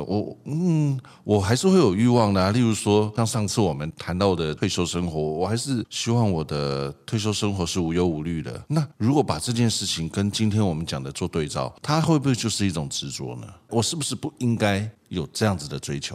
[0.00, 2.50] 我嗯，我还是会有欲望的啊。
[2.50, 8.64] 例如说，像上次我们谈到的退休生活，我还是希望我的退休生活是无忧无虑的。
[8.68, 13.46] 那如果把这件事情跟今天我们讲的做对照，它会不会就是一种执着呢？
[13.68, 16.14] 我是不是不应该有这样子的追求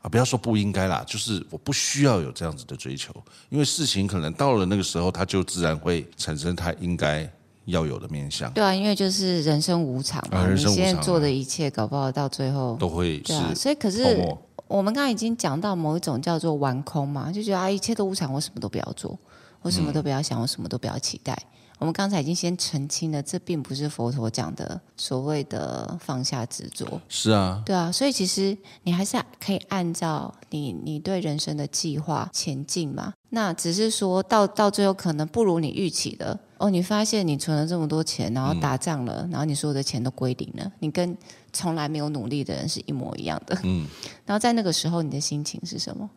[0.00, 0.08] 啊？
[0.08, 3.12] 不要说不应该啦，就是我不需要有这样子的追求，
[3.48, 7.30] 因为事情可能到了那个时候，它就自然会产生它应该。
[7.68, 13.52] 要有的面相，对啊，因为就是人生无常嘛，啊人生无常啊、你现在做的一切，搞不好到最后都会是、啊。
[13.54, 14.26] 所以，可是
[14.66, 19.18] 我们刚刚已经讲到某一种叫做玩空嘛，就觉得啊，一切都无常，我什么都不要做，
[19.62, 21.36] 我什么都不要想，嗯、我什么都不要期待。
[21.78, 27.00] 我们刚才已经先澄清了，这并不是佛陀讲的所谓的放下执着。
[27.08, 33.14] 是啊，对啊，所以其实你还是可以按照你你对人生的计划前进嘛。
[33.30, 36.68] 那只是说到到最后，可能不如你预期的哦。
[36.68, 41.16] 你发现你存了这么多钱，然后打仗了，嗯、然后你所有的钱都归零了，你跟
[41.52, 43.56] 从来没有努力的人是一模一样的。
[43.62, 43.86] 嗯，
[44.26, 46.10] 然后在那个时候，你的心情是什么？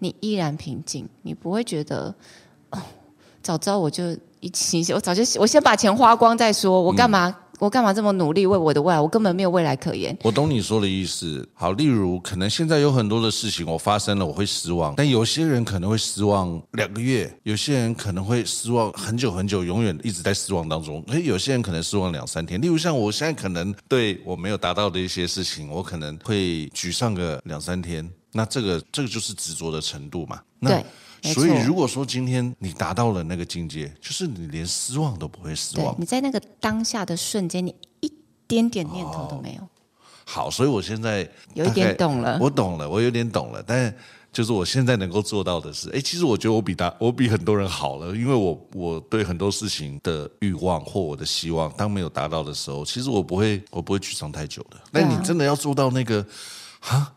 [0.00, 2.14] 你依然平静，你不会觉得
[2.68, 2.82] 哦，
[3.42, 4.14] 早知道我就。
[4.46, 6.80] 一起，我早就我先把钱花光再说。
[6.80, 7.28] 我干嘛？
[7.28, 9.00] 嗯、我干嘛这么努力为我的未来？
[9.00, 10.16] 我根本没有未来可言。
[10.22, 11.46] 我懂你说的意思。
[11.54, 14.94] 好，例如可能现在有很多的事情我发生了，我会失望。
[14.96, 21.02] 但有些人可能会失望两个月，有些人可能会失望很久很久，永远一直在失望当中。
[21.08, 22.60] 诶，有些人可能失望两三天。
[22.60, 28.08] 例如像我现在可能对我没有达到的一些事情，我可能会沮丧个两三天。
[28.32, 30.38] 那这个这个就是执着的程度嘛？
[30.60, 30.84] 对。
[31.22, 35.94] 所以，如果说今天你达到了那个境界，就是你连失望都不会失望。
[35.98, 38.12] 你在那个当下的瞬间，你一
[38.46, 39.62] 点点念头都没有。
[39.62, 39.68] 哦、
[40.24, 42.38] 好，所以我现在有一点懂了。
[42.40, 43.62] 我懂了，我有点懂了。
[43.66, 43.92] 但
[44.32, 54.76] 就是我现在能够做到的是，哎，其实我觉得我比大，我比很多人好了，因为我我对很多事情的欲望或我的希望，当没有达到的时候，其实我不会，我不会沮丧太久的。
[54.92, 56.24] 但你真的要做到那个，
[56.80, 57.12] 啊，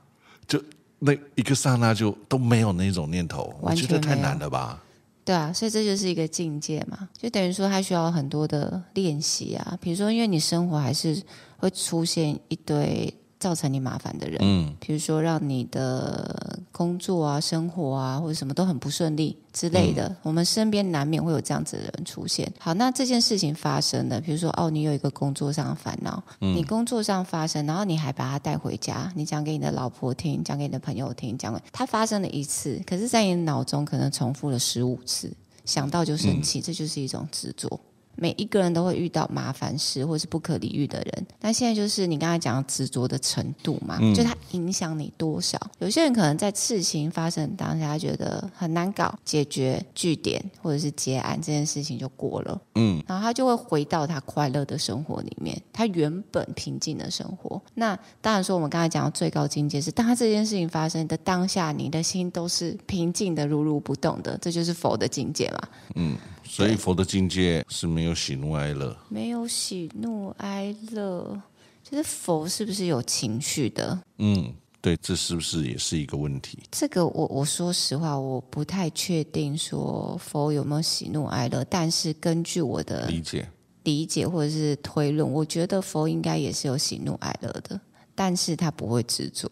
[0.48, 0.60] 就。
[1.00, 4.84] 那一个刹那就都没有那种念头，我觉得太难了吧？
[5.26, 9.78] 对啊，所以这就是一个境界嘛，就等于说它需要很多的练习啊。
[9.80, 11.22] 比如说，因为你生活还是
[11.58, 13.14] 会出现一堆。
[13.40, 22.52] 造成你麻烦的人，嗯，比如说让你的工作啊、生活啊，或者什么都很不顺利之类的，嗯、我们身边难免会有这样子的人出现。
[22.60, 35.32] 好，那这件事情发生了，比如说哦，你有一个工作上的烦恼，嗯、你工作上发生，然后你还把它带回家，你讲给你的老婆听，讲给你的朋友听，讲给它发生了一次，可是在你脑中可能重复了十五次，
[35.64, 37.80] 想到就生气，嗯、这就是一种执着。
[38.20, 45.60] 每一个人都会遇到麻烦事或是不可理喻的人，那现在就是你刚才讲执着的程度嘛，嗯、就它影响你多少？
[45.80, 57.62] 有些人可能在事情发生当下，他觉得很难搞，解决据点或者是结案这件事情就过了，嗯，然后他就会回到他快乐的生活里面，他原本平静的生活。
[57.76, 65.60] 那当然说，我们刚才讲的最高境界是，当他这件事情发生的当下，你的心都是平静的、如如不动的，这就是佛的境界嘛，
[65.96, 66.18] 嗯。
[66.50, 71.40] 所以佛的境界是没有喜怒哀乐，没有喜怒哀乐，
[71.84, 74.02] 就是佛是不是有情绪的？
[74.18, 76.58] 嗯，对，这是不是也是一个问题？
[76.72, 83.48] 这个我我说实话，我不太确定说佛有没有喜怒哀乐，但是根据我的理解、
[83.84, 87.80] 理解或者是推论，我觉得佛应该也是有喜怒哀乐的，
[88.16, 89.48] 但是他不会执着。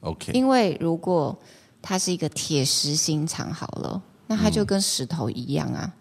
[0.00, 1.36] OK，因为如果
[1.80, 5.90] 他是一个铁石心肠，好了，那他就跟石头一样啊。
[5.90, 5.97] 嗯，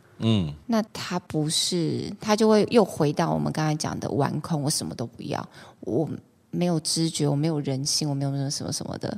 [0.65, 5.47] 那他不是，他就会又回到我们刚才讲的玩空，我什么都不要，
[5.81, 6.09] 我
[6.51, 9.17] 没有知觉，我没有人性，我没有什么什么什么的，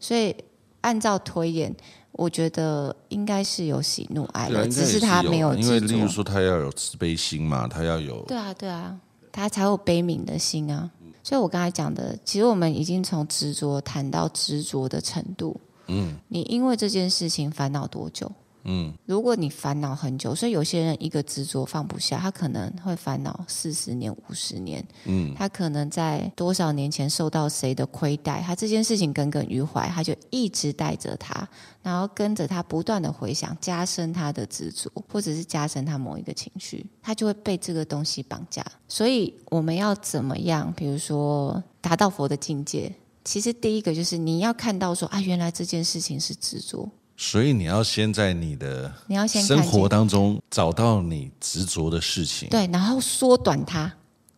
[0.00, 0.34] 所以
[0.80, 1.74] 按照推演，
[2.12, 8.98] 我觉得应该是有喜怒哀乐，只是他没有，因为例如说他要有慈悲心嘛，他要有，对啊对啊，
[9.30, 10.90] 他才有悲悯的心啊。
[11.22, 15.58] 所以我刚才讲的，其实我们已经从执着谈到执着的程度。
[15.86, 18.30] 嗯，你因为这件事情烦恼多久？
[18.64, 24.84] 嗯，如果你烦恼很久，所以有些人一个执着放不下，他可能会烦恼四十年、五十年。
[25.04, 31.46] 嗯，他可能在多少年前受到谁的亏待，他这件事情耿耿于怀，他就一直带着他，
[31.82, 38.64] 然后跟着他不断的回想，加深他的执着，或者是加深他某一个情绪，他就会被这个东西绑架。
[38.88, 40.72] 所以我们要怎么样？
[40.74, 42.90] 比如说达到佛的境界，
[43.24, 46.88] 其实第一个就是你要看到说啊，原来这件事情是执着。
[47.16, 53.92] 所以你要先在你的你要先生活当中找到你执着的事情，对，然后缩短它。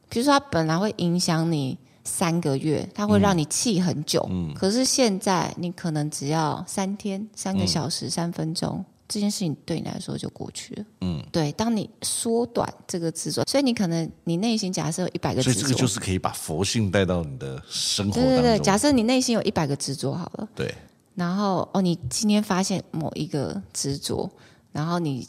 [0.08, 10.84] 比如说，它本来会影响你三个月，它会让你气很久，嗯，可是现在你可能只要三天、三个小时、三分钟，这件事情对你来说就过去了。
[11.00, 11.50] 嗯，对。
[11.52, 18.32] 当你缩短这个执着，所以你可能你内心假设有一百个执着，所以这个就是可以把佛性带到你的生活当中。
[18.34, 20.72] 对对对，假设你内心有一百个执着好了，对。
[21.16, 24.30] 然后哦，你今天发现某一个执着，
[24.70, 25.26] 然后你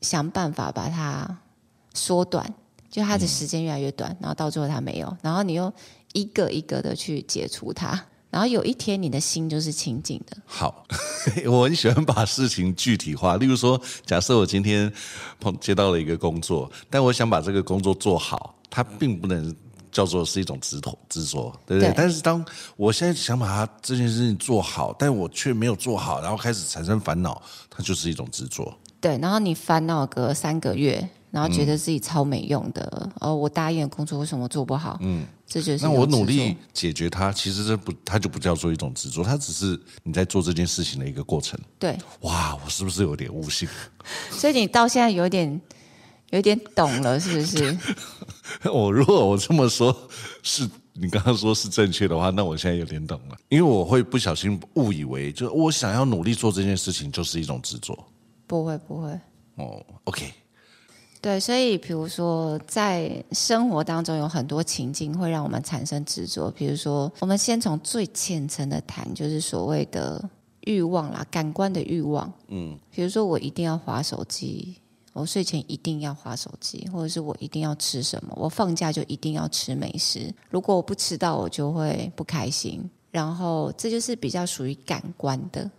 [0.00, 1.38] 想办法把它
[1.94, 2.52] 缩短，
[2.90, 5.72] 就它的时间越来越短，然后到最后它没有，然后你又
[6.14, 8.02] 一个一个的去解除它。
[8.28, 10.36] 然后有一天，你的心就是清净的。
[10.44, 10.84] 好，
[11.46, 13.36] 我很喜欢把事情具体化。
[13.36, 14.92] 例如说，假设我今天
[15.40, 19.54] 碰接到了一个工作，但我想把这个工作做好，它并不能
[19.96, 21.88] 叫做是一种执着，执着，对不对？
[21.88, 21.94] 对。
[21.96, 22.44] 但是当
[22.76, 28.76] 我现在想把它这件事情做好，但我却没有做好，然后开始产生烦恼，它就是一种执着。
[29.00, 31.08] 对，然后你烦恼个三个月。
[31.32, 34.96] 然后觉得自己超没用的，嗯、哦，我答应的工作为什么做不好？
[35.02, 41.58] 嗯，这就是那我努力解决它，其实这不，它就不叫做一种执着，它只是你在做这件事情的一个过程。
[41.78, 43.68] 对，哇，我是不是有点悟性？
[44.30, 45.60] 所以你到现在有点
[46.30, 47.78] 有点懂了，是不是？
[48.72, 49.94] 我如果我这么说，
[50.42, 57.96] 是你刚刚说是正确的话，那我现在有点懂了，因为我会不小心误以为，就我想要努力做这件事情，就是一种执着。
[58.46, 59.10] 不会，不会。
[59.56, 60.32] 哦，OK。
[61.20, 66.48] 对，所以比如说，在生活当中有很多情境会让我们产生执着。
[66.50, 70.22] 比如说，我们先从最浅层的谈，就是所谓的
[70.60, 72.32] 欲望啦，感官的欲望。
[72.48, 74.76] 嗯，比如说我一定要滑手机，
[75.16, 80.30] 我睡前一定要划手机，或者是我一定要吃什么，我放假就一定要吃美食。
[80.50, 82.88] 如果我不吃到，我就会不开心。
[83.10, 85.70] 然后这就是比较属于感官的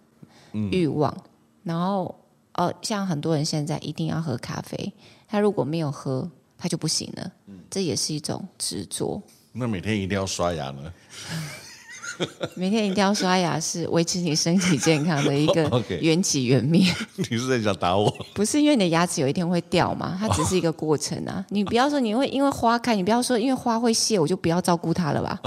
[0.71, 1.15] 欲望。
[1.15, 1.30] 嗯、
[1.62, 2.15] 然后，
[2.56, 4.91] 哦，像很多人现在一定要喝咖啡。
[5.28, 7.32] 他如果没有喝，他就不行了。
[7.69, 9.21] 这也是一种执着。
[9.52, 10.91] 那每天一定要刷牙呢？
[12.56, 16.84] 每天一定要刷牙是维持你身体健康的一个 缘起缘灭。
[17.30, 18.10] 你是在想打我？
[18.34, 21.45] 不是，因为你的牙齿有一天会掉嘛，它只是一个过程啊。
[21.49, 25.39] 你不要说你会因为花开，你不要说因为花会谢，我就不要照顾它了吧。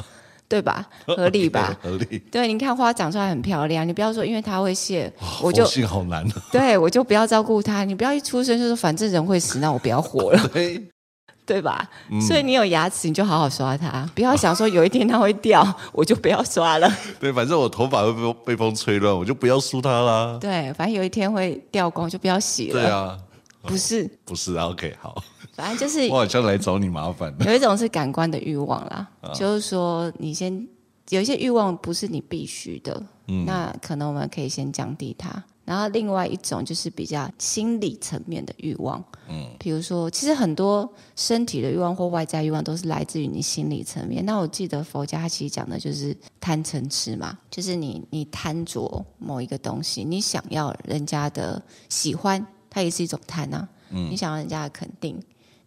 [0.49, 0.85] 对吧？
[1.07, 2.19] 合理吧？Okay, 合理。
[2.29, 6.27] 对，你看花长出来很漂亮，你不要说因为它会谢，哦、我就心好难。
[6.51, 7.85] 对，我就不要照顾它。
[7.85, 10.83] 你不要一出生就说反正人会死，那我不要活了，对，
[11.51, 11.85] 对吧？
[12.11, 16.89] 嗯、所以你有牙齿，你就好好刷它，不要想说有一天它会掉， 我就不要刷了。
[17.19, 20.39] 对，反正我头发会被被风吹乱，我就不要梳它啦。
[20.41, 22.73] 对，反正有一天会掉光，就不要洗了。
[22.81, 23.19] 对啊，
[23.63, 25.21] 不是，哦、 不是，OK，好。
[25.53, 27.35] 反正就是我好像来找你麻烦。
[27.45, 30.67] 有一种是感官的欲望啦，啊、就是说你先。
[31.09, 35.43] 有一些欲望不是你必须的，嗯，那可能我们可以先降低它。
[35.65, 44.25] 然后另外一种就是比较心理层面的欲望，嗯，比如说，其实很多身体的欲望或外在欲望都是来自于你心理层面。
[44.27, 55.21] 那我记得佛家其实讲的就是贪嗔痴嘛，就是你你贪着某一个东西，你想要人家的喜欢，它也是一种贪啊，嗯，你想要人家的肯定。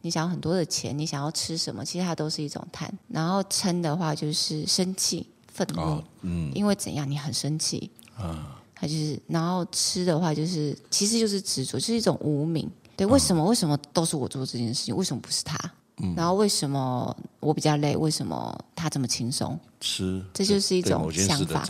[0.06, 2.94] 你想要很多的钱，你想要吃什么，其实它都是一种贪。
[3.08, 9.18] 然后嗔的话就是生气、愤怒，哦、嗯，因为怎样你很生气啊，它就是。
[9.28, 12.70] 然后吃的话就是，其实就是执着，就是一种无名。
[12.98, 13.44] 对，为什么？
[13.46, 14.96] 为什么都是我做这件事情？
[14.96, 15.58] 为什么不是他？
[15.98, 17.96] 嗯、然后为什么我比较累？
[17.96, 19.58] 为什么他这么轻松？
[19.80, 21.66] 吃，这就是一种想法。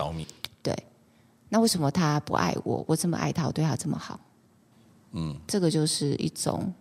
[0.62, 0.76] 对，
[1.50, 2.84] 那为什么他不爱我？
[2.88, 4.20] 我这么爱他，我对他这么好。
[5.12, 6.74] 嗯，这个就是一种。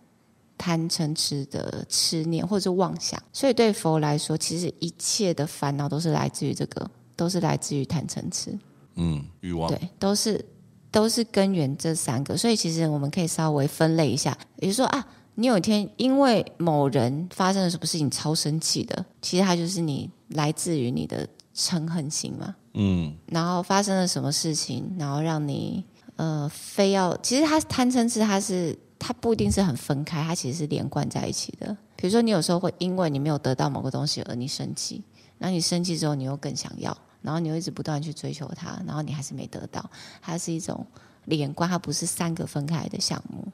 [0.55, 8.57] 贪嗔痴的痴念或者是妄想，所以对佛来说，其实一切的烦恼都是来自于这个，都是来自于贪嗔痴。
[8.95, 9.69] 嗯，欲望。
[9.69, 10.43] 对，都是
[10.91, 12.37] 都是根源这三个。
[12.37, 22.55] 所以其实我们可以稍微分类一下，比如说啊，你有一天因为某人发生了什么事情超生气的，其实它就是你来自于你的嗔恨心嘛。
[22.73, 23.13] 嗯。
[23.27, 25.83] 然后发生了什么事情，然后让你
[26.15, 28.77] 呃非要，其实它贪嗔痴，它是。
[29.05, 31.75] 它不一定是很分开，它其实是连贯在一起的。
[31.97, 35.03] 比如说，你有时候会因为你没有得到某个东西而你生气，
[35.37, 39.83] 然后你生气之后你又更想要，然后你又一直不断去追求它，然后你还是没得到。
[40.21, 40.85] 它是一种
[41.25, 43.47] 连贯，它不是三个分开的项目。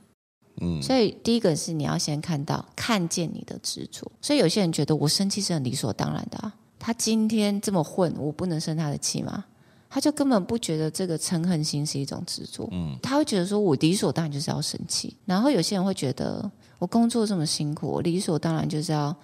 [0.62, 4.12] 嗯，所以第一个是你要先看到、看见你的执着。
[4.22, 9.46] 所以有些人觉得我生气是很理所当然的啊，他今天这么混，我不能生他的气吗？
[9.92, 15.16] 他就根本不觉得这个嗔恨心是一种执着，嗯，他会觉得说，我理所当然就是要生气。
[15.26, 19.16] 然后有些人会觉得，我工作这么辛苦，我理所当然就是要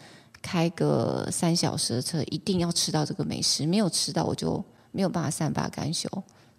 [0.45, 6.07] 开个三小时的车，一定要吃到这个美食，没有吃到我就没有办法善罢甘休，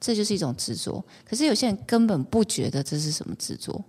[0.00, 1.04] 这就是一种执着。
[1.24, 3.80] 可是有些人根本不觉得这是什么执着，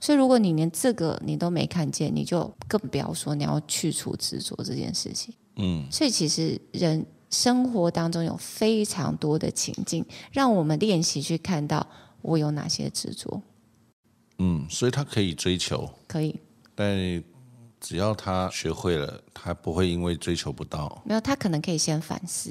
[0.00, 5.86] 所以如果你连这个你都没看见，你就更不要说你要去除执着这件事情，嗯。
[5.92, 7.06] 所以其实人。
[7.30, 11.86] 生活当中有非常多的情境，让我们练习去看到
[12.22, 13.42] 我有哪些执着。
[14.38, 16.40] 嗯，所以他可以追求，可以，
[16.74, 17.22] 但
[17.80, 22.50] 只要他学会了，他不会因为追求不到，没有，他可能可以先反思。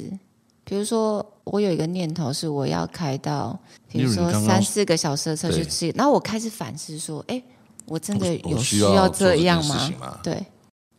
[0.64, 3.58] 比如说，我有一个念头是我要开到，
[3.90, 7.42] 比如说三四个小时的车去吃，然后我开始反思说，哎，
[7.86, 10.20] 我真的有需要这样吗？
[10.24, 10.46] 对。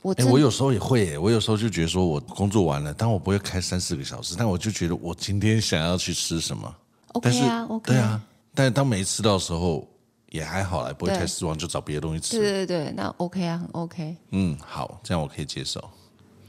[0.01, 6.73] 我哎，我有时候也会，我有时候就觉得说，我工作完了，但我不会开三四个小时，但我就觉得我今天想要去吃什么。
[7.15, 7.93] OK 啊，OK。
[7.93, 8.23] 对啊，
[8.55, 9.85] 但是当没吃到的时候，
[10.31, 12.39] 也还好啦，不会太失望，就找别的东西吃。
[12.39, 14.17] 对对对，那 OK 啊，很 OK。
[14.31, 15.83] 嗯，好，这样我可以接受。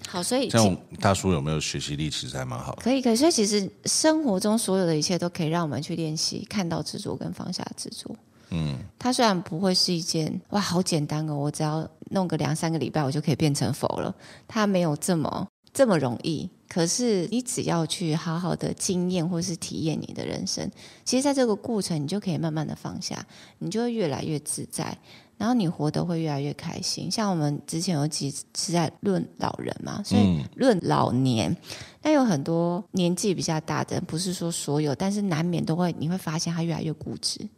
[0.08, 2.10] 好，所以这样大叔有没有学习力？
[2.10, 2.82] 其实还蛮好的。
[2.82, 3.16] 可以，可以。
[3.16, 8.16] 所以其实生活中所有的一切都可以让我们去练习看到执着跟放下执着。
[8.50, 14.14] 嗯，它虽然不会是一件哇，好简单哦，我只要弄个两三个礼拜，我就可以变成佛了。
[14.48, 16.50] 它没有这么这么容易。
[16.70, 20.72] 可是你只要去好好的经验或是体验你的人生，
[21.04, 23.26] 其实在这个过程，你就可以慢慢的放下，
[23.58, 24.98] 你就会越来越自在，
[25.38, 27.10] 然后你活得会越来越开心。
[27.12, 31.54] 像我们之前有几次在论老人嘛，所以论老年，
[32.04, 37.50] 那有很多年纪比较大的人，不是说所有，但是难免都会，你会发现他越来越固执。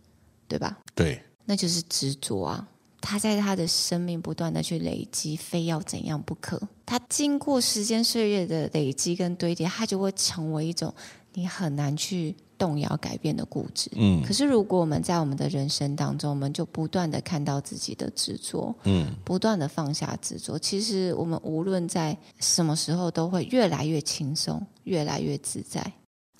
[0.47, 0.79] 对吧？
[0.93, 2.67] 对，那就是执着啊！
[3.01, 6.61] 他在他的生命不断的去累积，非要怎样不可。
[6.85, 10.93] 他经过时间岁月的累积跟堆叠，他就会成为一种
[11.33, 13.89] 你很难去动摇改变的固执。
[13.95, 14.21] 嗯。
[14.23, 25.91] 可是如果我们在我们的人生当中，我们就不断的看到自己的执着，嗯，不断的放下执着，其实我们无论在什么时候，都会越来越轻松，越来越自在。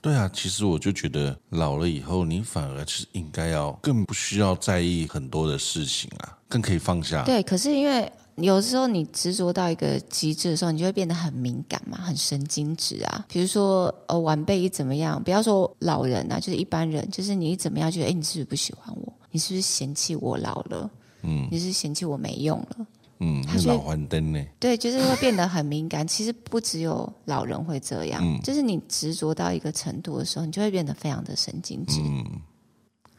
[0.02, 7.24] 对啊，其实我就觉得老了以后，你反而是应该要更不需要在意很多的事情啊，更可以放下。
[7.24, 13.26] 对，可是因为有时候你执着到一个极致的时候，你就会变得很敏感嘛，很神经质啊。
[13.30, 19.14] 比如说，呃，晚辈一怎么样，不要说老人啊，就是一般人，就是你一怎么样，觉得哎，你是不是不喜欢我？
[19.32, 20.90] 你是不是嫌弃我老了？
[21.24, 22.86] 嗯，你是，嫌弃我没用了？
[23.24, 24.44] 嗯，他老黄灯呢？
[24.60, 26.08] 对，就是会变得很敏感。
[26.08, 32.00] 其实不只有老人会这样，嗯、就是你执着到一个程度的时候，你就会变得非常的神经质。
[32.04, 32.26] 嗯，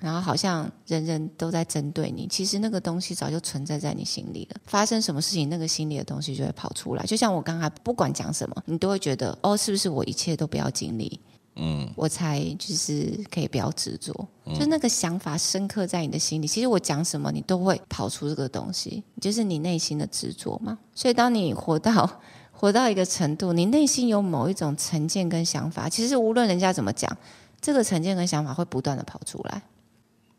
[0.03, 4.61] 然后好像人人都在针对你，其实那个东西早就存在在你心里了。
[4.67, 7.05] 发生什么事情，那个心里的东西就会跑出来。
[7.07, 11.21] 就像我刚才不管讲什么，你都会觉得哦，是不是我一切都不要经历？
[11.55, 14.13] 嗯，我才就是可以不要执着，
[14.47, 16.47] 嗯、就那个想法深刻在你的心里。
[16.47, 20.79] 其实我讲什么，你都会跑出这个东西，就是你内心的执着嘛。
[20.95, 27.15] 所以当你活到 活到一个程度，你内心有某一种成见跟想法，其实无论人家怎么讲，
[27.61, 29.63] 这个成见跟想法会不断的跑出来。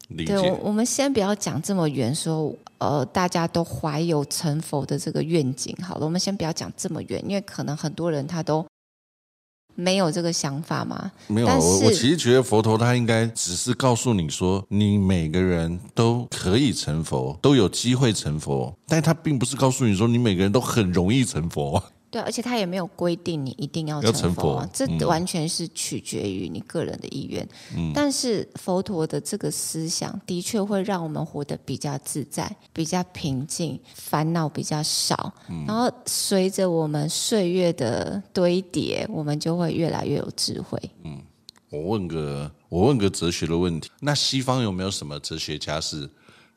[0.10, 0.34] 理解。
[0.34, 5.76] 对，我我们先不要讲这么远，说呃，大家都怀有成佛的这个愿景。
[5.82, 8.66] 好了，我们先不要讲这么远，因为可能很多人他都。
[9.76, 11.12] 没有这个想法嘛？
[11.26, 21.84] 没有，我我其实觉得佛陀他应该只是告诉你说，你每个人都可以成佛，都有机会成佛，但他并不是告诉你说，你每个人都很容易成佛。
[22.14, 27.43] 对，而且他也没有规定你一定要成佛，成佛这完全是取决于你个人的意愿。
[27.76, 35.34] 嗯，但是佛陀的这个思想的确会让我们活得比较自在、比较平静，烦恼比较少。
[35.49, 40.80] 嗯，然后随着我们岁月的堆叠，我们就会越来越有智慧。
[41.03, 41.20] 嗯，
[41.72, 46.07] 我问个我问个哲学的问题，那西方有没有什么哲学家是？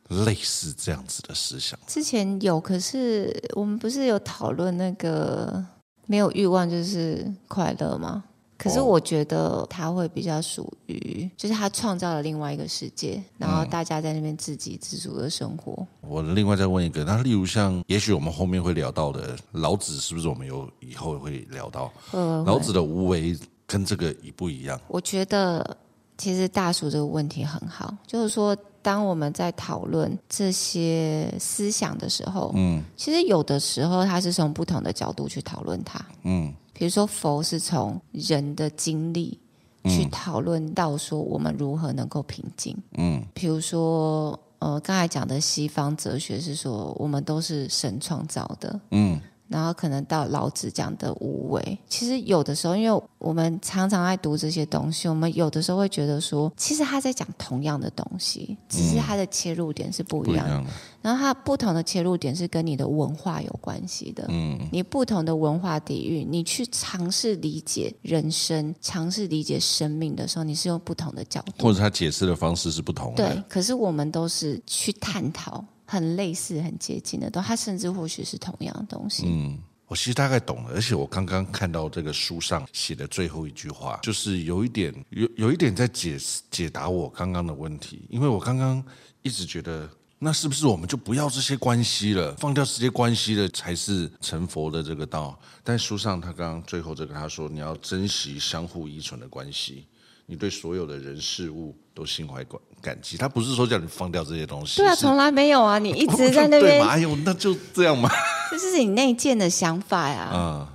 [0.08, 5.64] 类似这样子的思想，之前有，可是我们不是有讨论那个
[6.06, 8.22] 没有欲望就是快乐吗？
[8.58, 15.86] 可是我觉得他会比较属于，就是他创造了另外一个世界，然后大家在那边自给自足的生活。
[16.02, 21.92] 嗯，我另外再问一个，那例如像，也许我们后面会聊到的老子，是不是我们有以后会聊到？
[22.10, 22.44] 会会会。
[22.44, 24.80] 老子的无为跟这个一不一样？
[24.88, 25.76] 我觉得
[26.16, 28.56] 其实大叔这个问题很好，就是说。
[28.86, 39.36] 当我们在讨论这些思想的时候，嗯，其实有的时候他是从不同的角度去讨论它，嗯，比如说佛是从人的经历
[39.82, 49.20] 去讨论到说我们如何能够平静，嗯，比如说呃刚才讲的西方哲学是说我们都是神创造的，嗯。
[49.48, 60.56] 然后可能到老子讲的无为，其实有的时候，因为我们常常爱读这些东西，我们有的时候会觉得说，其实他在讲同样的东西，只是他的切入点是不一样的。
[60.56, 60.66] 嗯，
[61.00, 64.26] 然后他不同的切入点是跟你的文化有关系的。
[64.28, 73.28] 嗯，你不同的文化底蕴，你去尝试理解人生、尝试理解生命的时候，你是用不同的角度，或者他解释的方式是不同的。
[73.28, 75.64] 对，可是我们都是去探讨。
[75.86, 79.24] 很类似、很接近的，都它甚至或许是同样的东西。
[79.26, 86.18] 嗯，我其实大概懂了，而且我刚刚看到这个书上写的最后一句话，就是有一点有有一点在解
[86.50, 88.84] 解答我刚刚的问题，因为我刚刚
[89.22, 92.34] 一直觉得那是不是我们就不要这些关系了？
[92.36, 95.38] 放掉这些关系了，才是成佛的这个道。
[95.62, 99.86] 但书上他刚刚最后这个他说，你要珍惜相互依存的关系，
[100.24, 103.16] 你对所有的人事物都心怀感感激。
[103.16, 106.80] 他不是说叫你放掉这些东西，对啊，从来没有啊，你一直在那边。
[106.86, 107.16] 哎呦？
[107.24, 108.08] 那就这样嘛？
[108.52, 110.30] 这是你内建的想法呀。
[110.32, 110.66] 嗯。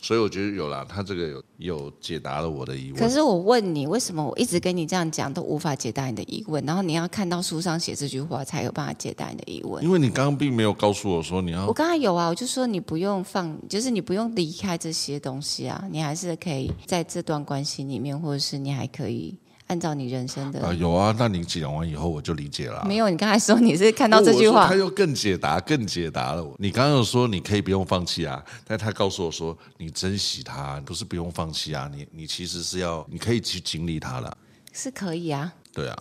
[0.00, 3.00] 所以我觉得有啦，他这个有有解答了我的疑问。
[3.00, 6.62] 可是我问你，为什么我一直跟你这样讲都无法解答你的疑问？
[6.66, 9.82] 然后你要看到书上写这句话，才有办法解答你的疑问。
[9.82, 11.66] 因为你刚刚并没有告诉我说你要。
[11.66, 19.34] 我刚刚有啊，我就说你不用放，就是你不用离开这些东西啊，你还是可以在这段关系里面，或者是你还可以。
[19.74, 22.84] 按照你人生的啊，有啊，那你讲完以后我就理解了。
[22.86, 26.54] 没有，你刚才说你是看到这句话，他又更解答，更解答了我。
[26.60, 34.32] 你刚刚又说你可以不用放弃啊，但他告诉我说你珍惜他，不是不用放弃啊，你你其实是要你可以去经历他了，
[34.72, 35.52] 是可以啊。
[35.72, 35.98] 对啊，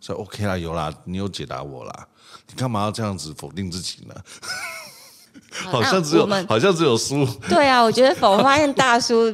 [0.00, 2.08] 所以 OK 啦，有啦，你有解答我啦。
[2.48, 4.14] 你干嘛要这样子否定自己呢？
[5.50, 7.26] 好， 像只有好像只有输。
[7.50, 9.30] 对啊，我觉得否，我发现大叔。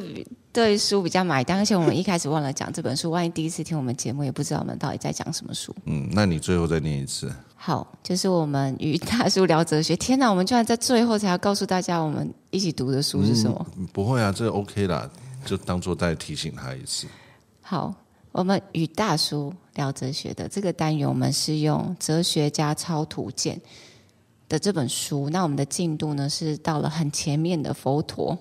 [0.58, 5.72] 对书比较买单，而且我们一开始忘了讲这本书，万一第一次听我们节目，也不知道我们到底在讲什么书。
[5.84, 7.32] 嗯，那你最后再念一次。
[7.54, 9.94] 好，就是我们与大叔聊哲学。
[9.94, 13.66] 天哪，我们居然在最后才要告诉大家我们一起读的书是什么？
[13.76, 15.08] 嗯，不会啊，这 OK 啦，
[15.44, 17.06] 就当做再提醒他一次。
[17.62, 17.94] 好，
[18.32, 23.54] 我们与大叔聊哲学的这个单元，我们是用《哲学家超图鉴》
[24.48, 25.30] 的这本书。
[25.30, 28.36] 那我们的进度呢，是到了很前面的佛陀。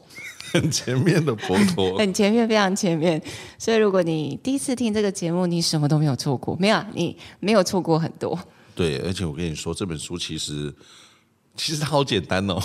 [0.52, 3.22] 很前面的佛陀， 很前面，非常前面。
[3.58, 8.38] 所以，如果你第一次听这个节目，你什么都没有错过，没有，你没有错过很多。
[8.76, 10.74] 对，而且我跟你说，这本书其实
[11.56, 12.60] 其实好简单哦。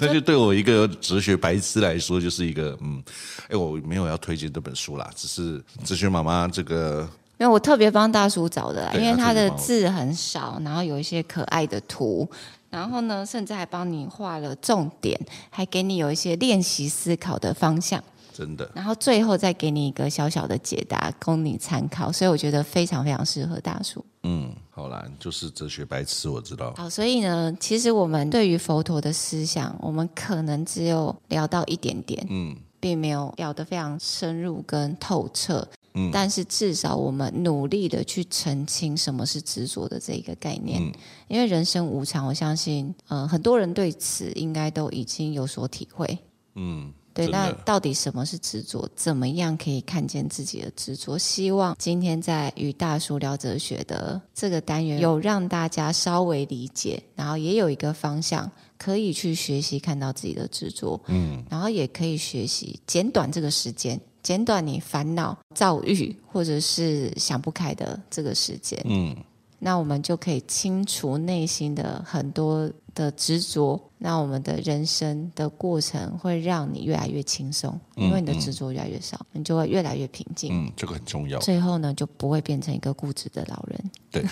[0.00, 3.02] 但 就对我一个哲学白痴来说，就是一个嗯，
[3.48, 12.28] 哎，我没有要推荐这本书啦，只是哲学妈妈这个，因为我特别帮大叔找的啦，因为他的字很少，然后有一些可爱的图。
[12.74, 15.18] 然后呢，甚至还帮你画了重点，
[15.50, 18.02] 还给你有一些练习思考的方向。
[18.32, 18.68] 真的。
[18.74, 22.10] 然后最后再给你一个小小的解答，供你参考。
[22.10, 24.04] 所以我觉得非常非常适合大叔。
[24.24, 26.74] 嗯，好啦，就是哲学白痴，我知道。
[26.76, 35.68] 好，所以呢，其实我们对于佛陀的思想，我们可能只有聊到一点点，嗯，并没有聊得非常深入跟透彻。
[35.94, 40.92] 嗯，但是至少我们努力的去澄清什么是执着的这一个概念，嗯，
[41.28, 46.18] 因为人生无常，我相信，呃，很多人对此应该都已经有所体会。
[46.56, 48.88] 嗯，对，那到底什么是执着？
[48.96, 51.16] 怎么样可以看见自己的执着？
[51.16, 61.00] 希望今天在与大叔聊哲学的这个单元，有让大家稍微理解，然后也有一个方向可以去学习看到自己的执着。
[61.06, 64.00] 嗯，然后也可以学习简短这个时间。
[64.24, 69.14] 简短你烦恼、躁郁或者是想不开的这个时间，嗯，
[69.58, 80.50] 那我们就可以清除内心的很多的执着，那我们的人生的过程会让你越来越轻松，因为你的执着越来越少，你就会越来越平静。
[80.52, 81.38] 嗯，这个很重要。
[81.40, 83.90] 最后呢，就不会变成一个固执的老人。
[84.10, 84.24] 对，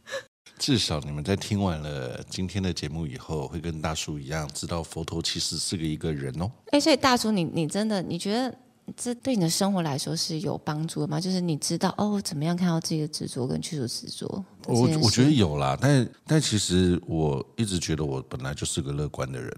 [0.58, 6.50] 至少你们在听完了今天的节目以后，会跟大叔一样，知道佛陀其实是个一个人哦。
[6.72, 8.54] 哎，所以大叔，你你真的你觉得？
[8.96, 11.20] 这对你的生活来说是有帮助的吗？
[11.20, 14.44] 就是你知道哦，怎么样看到自己的执着跟去除执着？
[14.66, 19.56] 我我觉得有啦，但但其实我一直觉得我本来就是个乐观的人。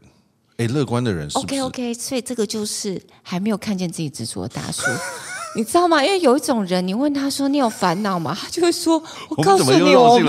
[0.57, 4.83] 哎，乐观的人是是？OK OK，所以这个就是还没有看见自己执着的大叔，
[5.57, 6.05] 你知道吗？
[6.05, 8.37] 因为有一种人，你问他说你有烦恼吗？
[8.39, 10.21] 他就会说： 我告诉你，我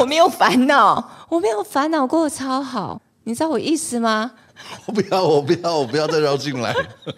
[0.00, 3.00] 我没有烦恼，我没有烦恼，过得超好。
[3.22, 4.32] 你知道我意思吗？
[4.86, 6.72] 我不要，我不要，我不要再绕进来。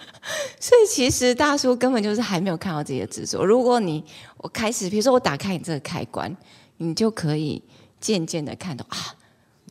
[0.61, 3.45] 所以其实大叔根本就是还没有看到自己的执着。
[3.45, 4.05] 如果你
[4.36, 6.34] 我开始，比如说我打开你这个开关，
[6.76, 7.62] 你就可以
[8.01, 8.97] 渐渐的看到啊，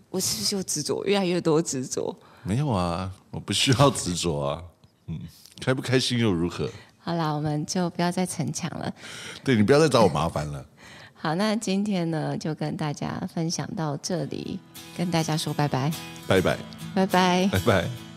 [0.10, 1.04] 我是不是有执着？
[1.06, 2.16] 越来越多执着？
[2.44, 4.64] 没有啊，我不需要执着啊。
[5.08, 5.20] 嗯，
[5.62, 6.70] 开不开心又如何？
[6.98, 8.94] 好啦，我们就不要再逞强了。
[9.44, 10.66] 对，你不要再找我麻烦了。
[11.14, 14.60] 好，那今天呢，就跟大家分享到这里，
[14.96, 15.92] 跟大家说拜拜，
[16.28, 16.58] 拜拜，
[16.96, 18.09] 拜拜，拜拜。